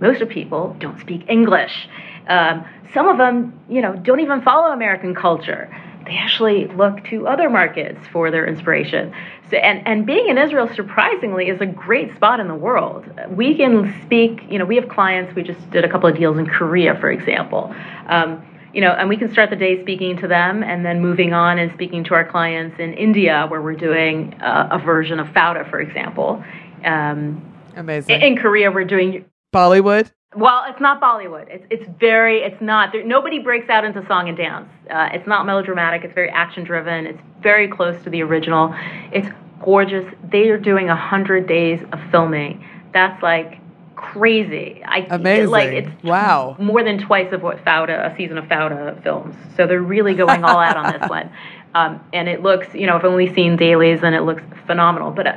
Most 0.00 0.20
of 0.20 0.28
people 0.28 0.74
don't 0.80 0.98
speak 0.98 1.24
English. 1.28 1.88
Um, 2.28 2.64
some 2.92 3.06
of 3.06 3.18
them, 3.18 3.58
you 3.68 3.80
know, 3.80 3.94
don't 3.94 4.20
even 4.20 4.42
follow 4.42 4.72
American 4.72 5.14
culture 5.14 5.70
they 6.08 6.16
actually 6.16 6.66
look 6.68 7.04
to 7.04 7.26
other 7.28 7.50
markets 7.50 8.00
for 8.12 8.30
their 8.30 8.46
inspiration. 8.46 9.12
So, 9.50 9.56
and, 9.56 9.86
and 9.86 10.06
being 10.06 10.28
in 10.28 10.38
Israel, 10.38 10.68
surprisingly, 10.74 11.48
is 11.48 11.60
a 11.60 11.66
great 11.66 12.14
spot 12.16 12.40
in 12.40 12.48
the 12.48 12.54
world. 12.54 13.04
We 13.30 13.56
can 13.56 13.94
speak, 14.04 14.40
you 14.50 14.58
know, 14.58 14.64
we 14.64 14.76
have 14.76 14.88
clients, 14.88 15.34
we 15.34 15.42
just 15.42 15.70
did 15.70 15.84
a 15.84 15.88
couple 15.88 16.08
of 16.08 16.16
deals 16.16 16.38
in 16.38 16.46
Korea, 16.46 16.98
for 16.98 17.10
example. 17.10 17.74
Um, 18.06 18.44
you 18.72 18.80
know, 18.80 18.92
and 18.92 19.08
we 19.08 19.16
can 19.16 19.30
start 19.32 19.50
the 19.50 19.56
day 19.56 19.82
speaking 19.82 20.16
to 20.18 20.28
them 20.28 20.62
and 20.62 20.84
then 20.84 21.00
moving 21.00 21.32
on 21.32 21.58
and 21.58 21.72
speaking 21.72 22.04
to 22.04 22.14
our 22.14 22.28
clients 22.28 22.78
in 22.78 22.92
India, 22.94 23.46
where 23.48 23.62
we're 23.62 23.74
doing 23.74 24.34
a, 24.40 24.68
a 24.72 24.78
version 24.78 25.18
of 25.20 25.26
Fauda, 25.28 25.68
for 25.70 25.80
example. 25.80 26.44
Um, 26.84 27.42
Amazing. 27.76 28.20
in 28.20 28.36
Korea, 28.36 28.70
we're 28.70 28.84
doing 28.84 29.24
Bollywood? 29.54 30.10
Well, 30.36 30.64
it's 30.68 30.80
not 30.80 31.00
Bollywood. 31.00 31.48
It's 31.48 31.64
it's 31.70 31.88
very 31.98 32.40
it's 32.40 32.60
not. 32.60 32.92
There, 32.92 33.04
nobody 33.04 33.38
breaks 33.38 33.68
out 33.70 33.84
into 33.84 34.06
song 34.06 34.28
and 34.28 34.36
dance. 34.36 34.68
Uh, 34.90 35.08
it's 35.12 35.26
not 35.26 35.46
melodramatic. 35.46 36.04
It's 36.04 36.14
very 36.14 36.28
action 36.30 36.64
driven. 36.64 37.06
It's 37.06 37.20
very 37.40 37.66
close 37.68 38.02
to 38.04 38.10
the 38.10 38.22
original. 38.22 38.74
It's 39.12 39.28
gorgeous. 39.62 40.04
They 40.30 40.50
are 40.50 40.58
doing 40.58 40.90
a 40.90 40.96
hundred 40.96 41.46
days 41.46 41.80
of 41.92 42.00
filming. 42.10 42.62
That's 42.92 43.22
like 43.22 43.58
crazy. 43.96 44.82
I 44.84 45.06
Amazing. 45.10 45.50
Like 45.50 45.68
it's 45.70 46.04
Wow. 46.04 46.56
more 46.58 46.84
than 46.84 46.98
twice 46.98 47.32
of 47.32 47.42
what 47.42 47.64
Fauda 47.64 48.12
a 48.12 48.16
season 48.16 48.36
of 48.38 48.44
Fauda 48.44 49.02
films. 49.02 49.34
So 49.56 49.66
they're 49.66 49.82
really 49.82 50.14
going 50.14 50.44
all 50.44 50.58
out 50.58 50.76
on 50.76 50.92
this 50.92 51.08
one. 51.08 51.30
Um, 51.74 52.00
and 52.12 52.28
it 52.28 52.42
looks, 52.42 52.74
you 52.74 52.86
know, 52.86 52.96
I've 52.96 53.04
only 53.04 53.32
seen 53.34 53.56
dailies 53.56 54.00
and 54.02 54.14
it 54.14 54.22
looks 54.22 54.42
phenomenal. 54.66 55.10
But 55.10 55.26
uh, 55.26 55.36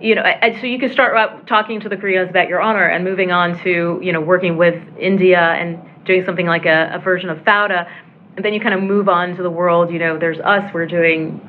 you 0.00 0.14
know, 0.14 0.22
so 0.60 0.66
you 0.66 0.78
can 0.78 0.92
start 0.92 1.46
talking 1.46 1.80
to 1.80 1.88
the 1.88 1.96
Koreans 1.96 2.30
about 2.30 2.48
your 2.48 2.60
honor 2.60 2.86
and 2.86 3.04
moving 3.04 3.32
on 3.32 3.58
to, 3.62 3.98
you 4.02 4.12
know, 4.12 4.20
working 4.20 4.56
with 4.56 4.80
India 4.98 5.40
and 5.40 5.80
doing 6.04 6.24
something 6.24 6.46
like 6.46 6.66
a, 6.66 6.90
a 6.94 6.98
version 6.98 7.30
of 7.30 7.38
Fauda. 7.38 7.88
and 8.36 8.44
then 8.44 8.54
you 8.54 8.60
kind 8.60 8.74
of 8.74 8.82
move 8.82 9.08
on 9.08 9.36
to 9.36 9.42
the 9.42 9.50
world. 9.50 9.92
You 9.92 9.98
know, 9.98 10.18
there's 10.18 10.40
us. 10.40 10.68
We're 10.72 10.86
doing. 10.86 11.40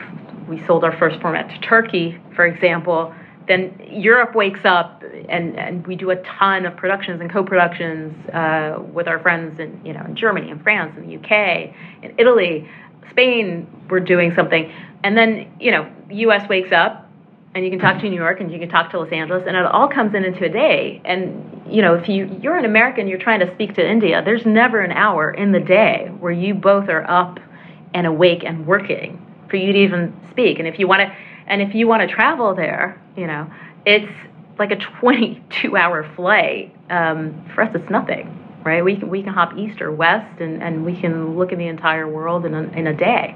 We 0.48 0.64
sold 0.66 0.84
our 0.84 0.98
first 0.98 1.22
format 1.22 1.50
to 1.50 1.60
Turkey, 1.60 2.20
for 2.36 2.46
example. 2.46 3.14
Then 3.48 3.80
Europe 3.90 4.36
wakes 4.36 4.62
up, 4.64 5.04
and, 5.28 5.58
and 5.58 5.86
we 5.88 5.96
do 5.96 6.12
a 6.12 6.16
ton 6.18 6.66
of 6.66 6.76
productions 6.76 7.20
and 7.22 7.32
co-productions 7.32 8.30
uh, 8.30 8.80
with 8.94 9.08
our 9.08 9.20
friends 9.20 9.60
in 9.60 9.80
you 9.84 9.94
know 9.94 10.04
in 10.06 10.16
Germany 10.16 10.52
and 10.52 10.62
France 10.62 10.94
and 10.98 11.10
the 11.10 11.16
UK 11.18 11.74
and 12.04 12.14
Italy, 12.18 12.68
Spain. 13.12 13.68
We're 13.90 14.00
doing 14.00 14.34
something, 14.36 14.72
and 15.04 15.18
then 15.18 15.52
you 15.60 15.72
know 15.72 15.92
U.S. 16.10 16.48
wakes 16.50 16.72
up, 16.72 17.09
and 17.56 17.66
you 17.66 17.72
can 17.72 17.80
talk 17.80 18.00
to 18.02 18.10
New 18.10 18.16
York 18.16 18.40
and 18.42 18.52
you 18.52 18.60
can 18.60 18.70
talk 18.70 18.92
to 18.92 19.00
Los 19.00 19.12
Angeles, 19.12 19.44
and 19.48 19.58
it 19.58 19.66
all 19.66 19.88
comes 19.88 20.14
in 20.14 20.24
into 20.24 20.46
a 20.46 20.50
day. 20.50 21.02
And 21.04 21.62
you 21.68 21.82
know, 21.82 21.96
if 21.96 22.08
you 22.08 22.40
you're 22.42 22.58
an 22.58 22.66
American, 22.66 23.08
you're 23.08 23.20
trying 23.20 23.40
to 23.40 23.52
speak 23.56 23.76
to 23.76 23.88
India. 23.88 24.22
There's 24.24 24.46
never 24.46 24.82
an 24.82 24.92
hour 24.92 25.32
in 25.32 25.52
the 25.52 25.60
day 25.60 26.12
where 26.20 26.32
you 26.32 26.54
both 26.54 26.90
are 26.90 27.10
up 27.10 27.40
and 27.94 28.06
awake 28.06 28.44
and 28.44 28.68
working 28.68 29.26
for 29.50 29.56
you 29.56 29.74
to 29.74 29.80
even 29.80 30.16
speak. 30.30 30.60
And 30.60 30.68
if 30.68 30.80
you 30.80 30.88
want 30.88 31.02
to, 31.02 31.16
and 31.48 31.62
if 31.62 31.74
you 31.74 31.88
want 31.88 32.08
to 32.08 32.14
travel 32.14 32.54
there, 32.54 33.02
you 33.18 33.26
know, 33.26 33.52
it's 33.86 34.12
like 34.60 34.72
a 34.72 34.76
22 34.76 35.76
hour 35.76 36.08
flight. 36.16 36.76
Um, 36.90 37.50
for 37.56 37.64
us, 37.64 37.72
it's 37.74 37.90
nothing, 37.90 38.62
right? 38.64 38.84
We 38.84 38.98
can 38.98 39.10
we 39.10 39.24
can 39.24 39.34
hop 39.34 39.58
east 39.58 39.82
or 39.82 39.92
west, 39.92 40.40
and 40.40 40.62
and 40.62 40.86
we 40.86 41.00
can 41.00 41.36
look 41.36 41.52
at 41.52 41.58
the 41.58 41.68
entire 41.68 42.08
world 42.08 42.46
in 42.46 42.54
a, 42.54 42.64
in 42.78 42.88
a 42.88 42.94
day. 42.94 43.36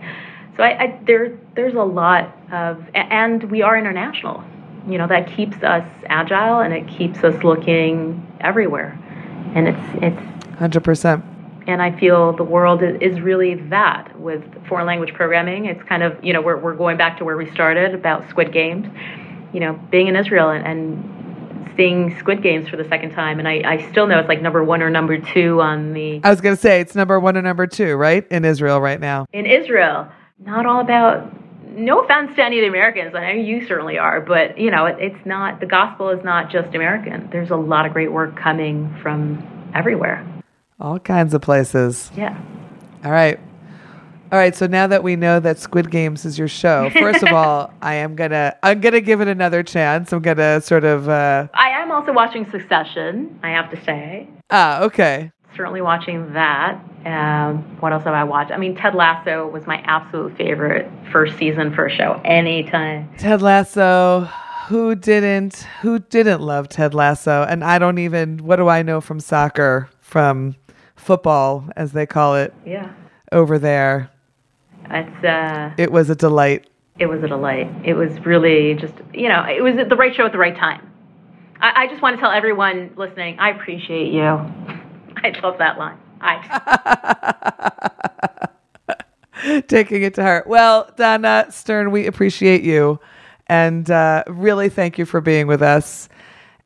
So 0.56 0.64
I, 0.64 0.84
I, 0.84 1.00
there, 1.06 1.38
there's 1.56 1.74
a 1.74 1.84
lot 1.84 2.38
of, 2.52 2.86
and 2.94 3.44
we 3.50 3.62
are 3.62 3.78
international. 3.78 4.44
You 4.88 4.98
know 4.98 5.08
that 5.08 5.34
keeps 5.34 5.56
us 5.64 5.88
agile 6.08 6.60
and 6.60 6.74
it 6.74 6.88
keeps 6.90 7.24
us 7.24 7.42
looking 7.42 8.28
everywhere, 8.42 9.00
and 9.56 9.70
it's 9.70 10.04
it's 10.04 10.56
hundred 10.58 10.84
percent. 10.84 11.24
And 11.68 11.82
I 11.82 11.98
feel 11.98 12.34
the 12.34 12.44
world 12.44 12.84
is 12.84 13.22
really 13.22 13.56
that 13.70 14.20
with 14.20 14.44
foreign 14.68 14.86
language 14.86 15.14
programming. 15.14 15.66
It's 15.66 15.82
kind 15.84 16.04
of 16.04 16.22
you 16.22 16.34
know 16.34 16.42
we're 16.42 16.58
we're 16.58 16.76
going 16.76 16.98
back 16.98 17.18
to 17.20 17.24
where 17.24 17.38
we 17.38 17.50
started 17.52 17.94
about 17.94 18.30
Squid 18.30 18.52
Games. 18.52 18.86
You 19.54 19.62
know, 19.62 19.80
being 19.90 20.08
in 20.08 20.18
Israel 20.18 20.50
and, 20.50 20.66
and 20.68 21.74
seeing 21.78 22.18
Squid 22.20 22.44
Games 22.44 22.68
for 22.68 22.76
the 22.76 22.88
second 22.90 23.12
time, 23.12 23.40
and 23.40 23.48
I, 23.48 23.62
I 23.66 23.90
still 23.90 24.06
know 24.08 24.20
it's 24.20 24.28
like 24.28 24.42
number 24.42 24.64
one 24.66 24.82
or 24.82 24.90
number 24.90 25.18
two 25.18 25.62
on 25.62 25.94
the. 25.94 26.20
I 26.26 26.30
was 26.30 26.42
gonna 26.42 26.58
say 26.58 26.82
it's 26.82 26.96
number 26.96 27.22
one 27.22 27.38
or 27.38 27.42
number 27.42 27.68
two, 27.68 27.96
right, 27.96 28.28
in 28.30 28.44
Israel 28.44 28.82
right 28.82 29.00
now. 29.00 29.28
In 29.32 29.46
Israel, 29.46 30.12
not 30.46 30.66
all 30.66 30.82
about 30.82 31.32
no 31.66 32.02
offense 32.02 32.36
to 32.36 32.44
any 32.44 32.60
of 32.60 32.64
the 32.64 32.68
Americans. 32.68 33.16
I 33.16 33.34
know 33.34 33.42
you 33.42 33.66
certainly 33.66 33.98
are, 33.98 34.22
but 34.22 34.58
you 34.58 34.70
know, 34.70 34.86
it, 34.86 34.98
it's 35.00 35.26
not 35.26 35.60
the 35.60 35.66
gospel 35.66 36.10
is 36.10 36.24
not 36.24 36.52
just 36.52 36.76
American. 36.76 37.30
There's 37.32 37.50
a 37.50 37.56
lot 37.56 37.86
of 37.86 37.94
great 37.94 38.12
work 38.12 38.36
coming 38.36 38.96
from 39.02 39.72
everywhere. 39.74 40.26
All 40.80 41.00
kinds 41.00 41.34
of 41.34 41.42
places. 41.42 42.12
Yeah. 42.16 42.38
All 43.04 43.12
right. 43.12 43.40
All 44.32 44.40
right, 44.40 44.56
so 44.56 44.66
now 44.66 44.88
that 44.88 45.04
we 45.04 45.16
know 45.16 45.40
that 45.40 45.60
Squid 45.60 45.92
Games 45.92 46.26
is 46.26 46.40
your 46.40 46.48
show, 46.48 46.90
first 46.90 47.22
of 47.22 47.32
all, 47.34 47.72
I 47.84 47.94
am 47.96 48.16
gonna 48.16 48.56
I'm 48.64 48.82
gonna 48.82 49.00
give 49.00 49.22
it 49.22 49.28
another 49.28 49.62
chance. 49.62 50.12
I'm 50.12 50.24
gonna 50.24 50.60
sort 50.60 50.84
of. 50.84 51.08
Uh... 51.08 51.48
I 51.54 51.70
am 51.70 51.92
also 51.92 52.12
watching 52.12 52.50
Succession. 52.50 53.40
I 53.44 53.50
have 53.50 53.70
to 53.70 53.84
say. 53.84 54.28
Ah, 54.50 54.82
okay. 54.82 55.32
Certainly 55.56 55.82
watching 55.82 56.34
that. 56.34 56.82
Um, 57.06 57.78
what 57.80 57.94
else 57.94 58.06
have 58.06 58.14
I 58.14 58.24
watched? 58.24 58.52
I 58.52 58.58
mean, 58.58 58.76
Ted 58.76 58.96
Lasso 58.96 59.48
was 59.48 59.68
my 59.68 59.78
absolute 59.86 60.36
favorite 60.38 60.90
first 61.12 61.38
season 61.38 61.76
first 61.76 61.98
show. 61.98 62.22
Anytime. 62.24 63.10
Ted 63.18 63.42
Lasso. 63.42 64.30
Who 64.68 64.96
didn't? 64.96 65.68
Who 65.82 66.00
didn't 66.00 66.42
love 66.42 66.70
Ted 66.70 66.94
Lasso? 66.94 67.44
And 67.44 67.64
I 67.64 67.78
don't 67.80 67.98
even. 67.98 68.40
What 68.40 68.56
do 68.56 68.68
I 68.70 68.82
know 68.82 69.02
from 69.02 69.20
soccer? 69.20 69.90
From 70.00 70.56
football, 70.96 71.68
as 71.76 71.92
they 71.92 72.06
call 72.06 72.36
it. 72.36 72.54
Yeah. 72.66 72.92
Over 73.32 73.60
there. 73.60 74.10
It's. 74.90 75.24
Uh, 75.24 75.72
it 75.78 75.92
was 75.92 76.10
a 76.10 76.16
delight. 76.16 76.70
It 77.00 77.08
was 77.08 77.24
a 77.24 77.28
delight. 77.28 77.70
It 77.84 77.96
was 77.96 78.24
really 78.26 78.76
just, 78.76 78.94
you 79.14 79.28
know, 79.28 79.44
it 79.50 79.62
was 79.62 79.76
the 79.90 79.96
right 79.96 80.16
show 80.16 80.26
at 80.26 80.32
the 80.32 80.38
right 80.38 80.56
time. 80.56 80.90
I, 81.60 81.84
I 81.84 81.88
just 81.88 82.02
want 82.02 82.16
to 82.18 82.22
tell 82.22 82.32
everyone 82.32 82.92
listening, 82.96 83.40
I 83.40 83.50
appreciate 83.50 84.14
you. 84.14 84.40
I 85.36 85.40
love 85.42 85.58
that 85.58 85.78
line. 85.78 85.98
I. 86.22 86.40
Taking 89.68 90.04
it 90.04 90.14
to 90.16 90.24
heart. 90.24 90.48
Well, 90.48 90.90
Danna 90.98 91.52
Stern, 91.52 91.92
we 91.92 92.08
appreciate 92.08 92.64
you 92.64 93.00
and 93.48 93.90
uh, 93.92 94.24
really 94.28 94.70
thank 94.70 94.98
you 94.98 95.06
for 95.06 95.22
being 95.22 95.48
with 95.48 95.62
us 95.62 96.10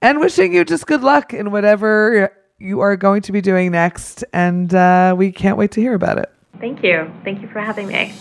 and 0.01 0.19
wishing 0.19 0.53
you 0.53 0.63
just 0.63 0.85
good 0.85 1.01
luck 1.01 1.33
in 1.33 1.51
whatever 1.51 2.31
you 2.59 2.79
are 2.81 2.95
going 2.95 3.21
to 3.23 3.31
be 3.31 3.41
doing 3.41 3.71
next. 3.71 4.23
And 4.33 4.73
uh, 4.73 5.15
we 5.17 5.31
can't 5.31 5.57
wait 5.57 5.71
to 5.71 5.81
hear 5.81 5.93
about 5.93 6.17
it. 6.17 6.31
Thank 6.59 6.83
you. 6.83 7.11
Thank 7.23 7.41
you 7.41 7.47
for 7.47 7.59
having 7.59 7.87
me. 7.87 8.13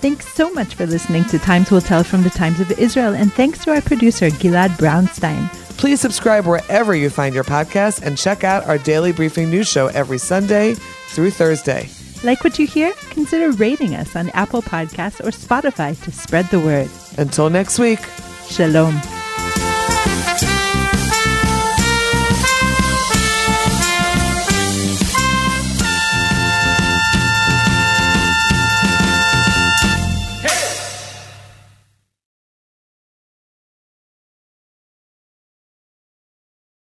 Thanks 0.00 0.32
so 0.32 0.50
much 0.52 0.74
for 0.76 0.86
listening 0.86 1.24
to 1.26 1.38
Times 1.38 1.70
Will 1.70 1.82
Tell 1.82 2.02
from 2.02 2.22
the 2.22 2.30
Times 2.30 2.58
of 2.58 2.70
Israel, 2.78 3.14
and 3.14 3.30
thanks 3.30 3.62
to 3.64 3.70
our 3.70 3.82
producer, 3.82 4.30
Gilad 4.30 4.70
Brownstein. 4.70 5.46
Please 5.76 6.00
subscribe 6.00 6.46
wherever 6.46 6.94
you 6.94 7.10
find 7.10 7.34
your 7.34 7.44
podcast 7.44 8.02
and 8.02 8.16
check 8.16 8.42
out 8.42 8.64
our 8.66 8.78
daily 8.78 9.12
briefing 9.12 9.50
news 9.50 9.68
show 9.68 9.88
every 9.88 10.16
Sunday 10.18 10.74
through 11.08 11.30
Thursday. 11.30 11.88
Like 12.22 12.42
what 12.44 12.58
you 12.58 12.66
hear? 12.66 12.92
Consider 13.10 13.50
rating 13.52 13.94
us 13.94 14.16
on 14.16 14.30
Apple 14.30 14.62
Podcasts 14.62 15.20
or 15.20 15.30
Spotify 15.30 15.98
to 16.02 16.12
spread 16.12 16.46
the 16.46 16.60
word. 16.60 16.88
Until 17.18 17.50
next 17.50 17.78
week, 17.78 18.00
Shalom. 18.48 19.00